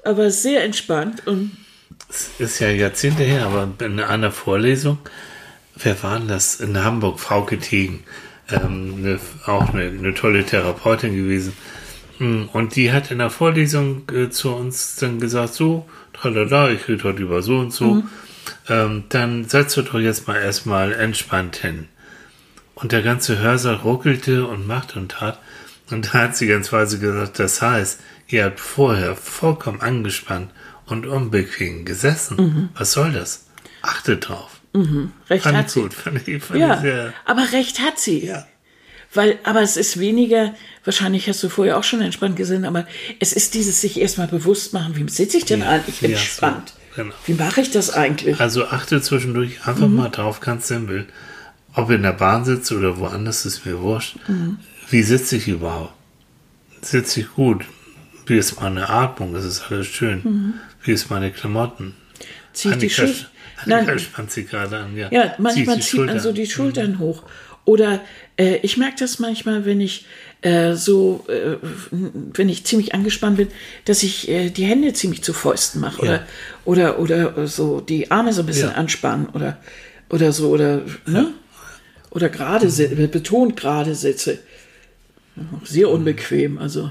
[0.04, 1.52] aber sehr entspannt und
[2.38, 4.98] ist ja Jahrzehnte her, aber in einer Vorlesung,
[5.76, 6.56] wer war denn das?
[6.60, 8.02] In Hamburg, Frauke Tegen,
[8.50, 11.54] ähm, eine, auch eine, eine tolle Therapeutin gewesen.
[12.18, 16.88] Mm, Und die hat in der Vorlesung äh, zu uns dann gesagt, so, tralala, ich
[16.88, 18.02] rede heute über so und so,
[18.68, 21.88] ähm, dann setzt du doch jetzt mal erstmal entspannt hin.
[22.74, 25.38] Und der ganze Hörsaal ruckelte und machte und tat.
[25.90, 30.50] Und da hat sie ganz weise gesagt, das heißt, ihr habt vorher vollkommen angespannt
[30.86, 32.70] und unbequem gesessen.
[32.76, 33.46] Was soll das?
[33.82, 34.60] Achtet drauf.
[35.28, 35.80] recht Fand hat ich sie.
[35.82, 35.94] gut.
[35.94, 38.26] Fand ich, fand Ja, aber recht hat sie.
[38.26, 38.46] ja.
[39.14, 40.54] Weil, aber es ist weniger,
[40.84, 42.86] wahrscheinlich hast du vorher auch schon entspannt gesehen, aber
[43.20, 46.72] es ist dieses sich erstmal bewusst machen, wie sitze ich denn eigentlich ja, entspannt?
[46.96, 47.14] so, genau.
[47.26, 48.40] Wie mache ich das eigentlich?
[48.40, 49.96] Also achte zwischendurch einfach Mhm.
[49.96, 51.06] mal drauf, ganz simpel.
[51.74, 54.16] Ob in der Bahn sitze oder woanders, ist mir wurscht.
[54.28, 54.58] Mhm.
[54.90, 55.92] Wie sitze ich überhaupt?
[56.80, 57.64] Sitze ich gut?
[58.26, 59.34] Wie ist meine Atmung?
[59.36, 60.54] Ist es alles schön?
[60.82, 61.94] Wie ist meine Klamotten?
[62.52, 62.80] Zieh ich Mhm.
[62.80, 63.26] die Schultern?
[63.66, 64.96] Nein, spannt sie gerade an.
[64.96, 67.22] Ja, ja, manchmal zieht man so die Schultern hoch.
[67.64, 68.00] Oder
[68.36, 70.06] äh, ich merke das manchmal, wenn ich
[70.40, 71.56] äh, so, äh,
[71.92, 73.48] wenn ich ziemlich angespannt bin,
[73.84, 76.26] dass ich äh, die Hände ziemlich zu Fäusten mache Ja.
[76.64, 78.74] oder, oder oder so die Arme so ein bisschen Ja.
[78.74, 79.58] anspannen oder
[80.10, 81.32] oder so oder ne
[82.10, 84.40] oder gerade si- betont gerade sitze.
[85.64, 85.94] Sehr Mhm.
[85.94, 86.90] unbequem, also.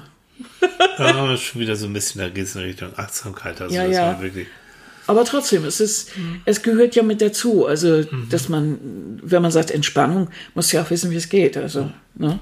[0.97, 3.61] Ja, schon wieder so ein bisschen, da geht es in Richtung Achtsamkeit.
[3.61, 4.01] Also Ja, das ja.
[4.13, 4.47] war wirklich.
[5.11, 6.11] Aber trotzdem, es ist,
[6.45, 7.65] es gehört ja mit dazu.
[7.65, 11.57] Also, dass man, wenn man sagt Entspannung, muss ja auch wissen, wie es geht.
[11.57, 12.39] Also, ne?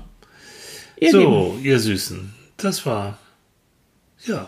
[0.98, 3.18] Ihr Lieben, So, ihr Süßen, das war
[4.26, 4.48] ja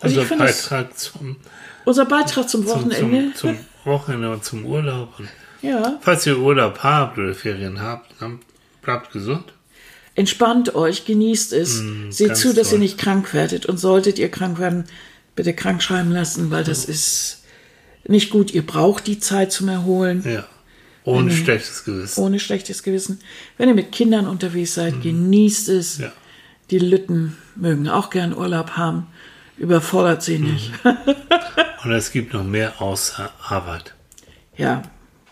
[0.00, 1.36] Also unser Beitrag zum,
[1.84, 3.34] unser Beitrag zum zum, Wochenende.
[3.34, 5.18] zum, zum Wochenende und zum Urlaub.
[5.18, 5.28] Und
[5.62, 8.40] ja, falls ihr Urlaub habt oder Ferien habt, dann
[8.82, 9.52] bleibt gesund.
[10.14, 11.78] entspannt euch, genießt es.
[12.10, 12.76] Seht Mm, ganz zu, dass toll.
[12.78, 13.66] ihr nicht krank werdet.
[13.66, 14.84] Und solltet ihr krank werden,
[15.36, 17.39] bitte krank schreiben lassen, weil das ist
[18.06, 18.52] nicht gut.
[18.52, 20.22] Ihr braucht die Zeit zum Erholen.
[20.28, 20.44] Ja.
[21.04, 21.36] Ohne Mhm.
[21.36, 22.20] schlechtes Gewissen.
[22.22, 23.20] ohne schlechtes Gewissen.
[23.56, 25.98] Wenn ihr mit Kindern unterwegs seid, genießt es.
[25.98, 26.04] Mhm.
[26.04, 26.12] Ja.
[26.70, 29.06] Die Lütten mögen auch gern Urlaub haben.
[29.56, 30.72] Überfordert sie nicht.
[30.84, 30.96] Mhm.
[31.84, 33.94] Und es gibt noch mehr außer Arbeit.
[34.56, 34.82] ja,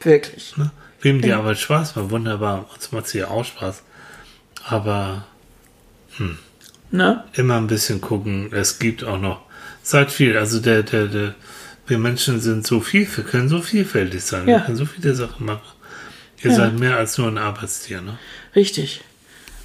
[0.01, 0.57] wirklich.
[0.57, 0.71] Ne?
[1.03, 2.67] Wem die Arbeit Spaß macht, wunderbar.
[2.75, 3.83] Uns macht sie ja auch Spaß.
[4.67, 5.27] Aber
[6.91, 7.23] Ne?
[7.35, 9.43] immer ein bisschen gucken, es gibt auch noch,
[9.83, 11.35] seid viel, also der, der, der,
[11.89, 14.61] wir Menschen sind so viel, wir können so vielfältig sein, wir Ja.
[14.61, 15.63] können so viele Sachen machen.
[16.43, 16.57] Ihr Ja.
[16.57, 18.19] seid mehr als nur ein Arbeitstier, ne?
[18.55, 19.01] Richtig.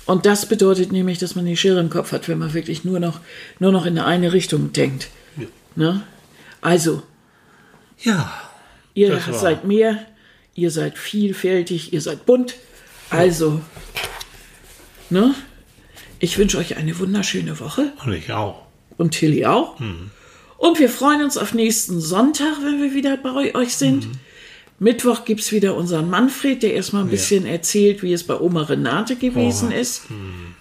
[0.05, 2.99] Und das bedeutet nämlich, dass man die Schere im Kopf hat, wenn man wirklich nur
[2.99, 3.19] noch,
[3.59, 5.07] nur noch in eine Richtung denkt.
[5.37, 5.45] Ja.
[5.75, 6.01] Ne?
[6.61, 7.03] Also,
[7.99, 8.33] Ja.
[8.93, 9.97] ihr seid mehr,
[10.55, 12.55] ihr seid vielfältig, ihr seid bunt.
[13.09, 13.61] Also,
[15.09, 15.35] ne?
[16.19, 18.65] Ich wünsche euch eine wunderschöne Woche Und ich auch.
[18.97, 19.77] und Tilly auch.
[20.57, 24.07] Und wir freuen uns auf nächsten Sonntag, wenn wir wieder bei euch sind.
[24.79, 28.63] Mittwoch gibt es wieder unseren Manfred, der erstmal ein bisschen erzählt, wie es bei Oma
[28.63, 30.03] Renate gewesen ist.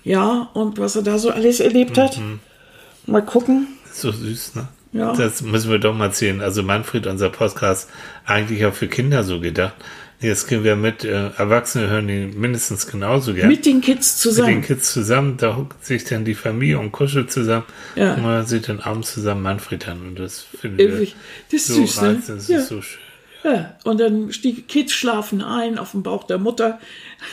[0.04, 2.20] Ja, und was er da so alles erlebt hat.
[3.06, 3.68] Mal gucken.
[3.92, 4.68] So süß, ne?
[4.92, 5.14] Ja.
[5.14, 6.40] Das müssen wir doch mal erzählen.
[6.40, 7.88] Also Manfred, unser Podcast,
[8.26, 9.74] eigentlich auch für Kinder so gedacht.
[10.22, 13.48] Jetzt gehen wir mit, äh, Erwachsene hören ihn mindestens genauso gern.
[13.48, 14.62] Mit den Kids mit den zusammen.
[14.62, 17.64] Kids zusammen, da huckt sich dann die Familie und kuschelt zusammen.
[17.96, 18.14] Ja.
[18.14, 20.00] Und man sieht dann abends zusammen Manfred an.
[20.02, 21.12] Und das wir Irgendwie-
[21.50, 22.08] das ist so süß, ne?
[22.08, 22.58] reizend, das Ja.
[22.58, 23.00] ist so schön.
[23.44, 26.78] Ja, und dann die Kids schlafen ein auf dem Bauch der Mutter.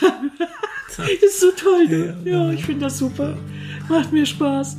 [0.96, 2.16] das ist so toll.
[2.24, 3.38] Ja, ich finde das super.
[3.88, 4.76] Macht mir Spaß.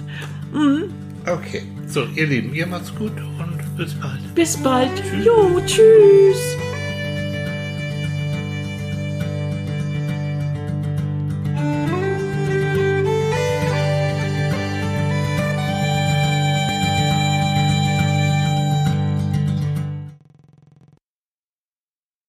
[1.26, 1.64] Okay.
[1.88, 4.36] So, ihr Lieben, ihr macht's gut und bis bald.
[4.36, 4.91] Bis bald.
[5.24, 6.57] Jo, tschüss.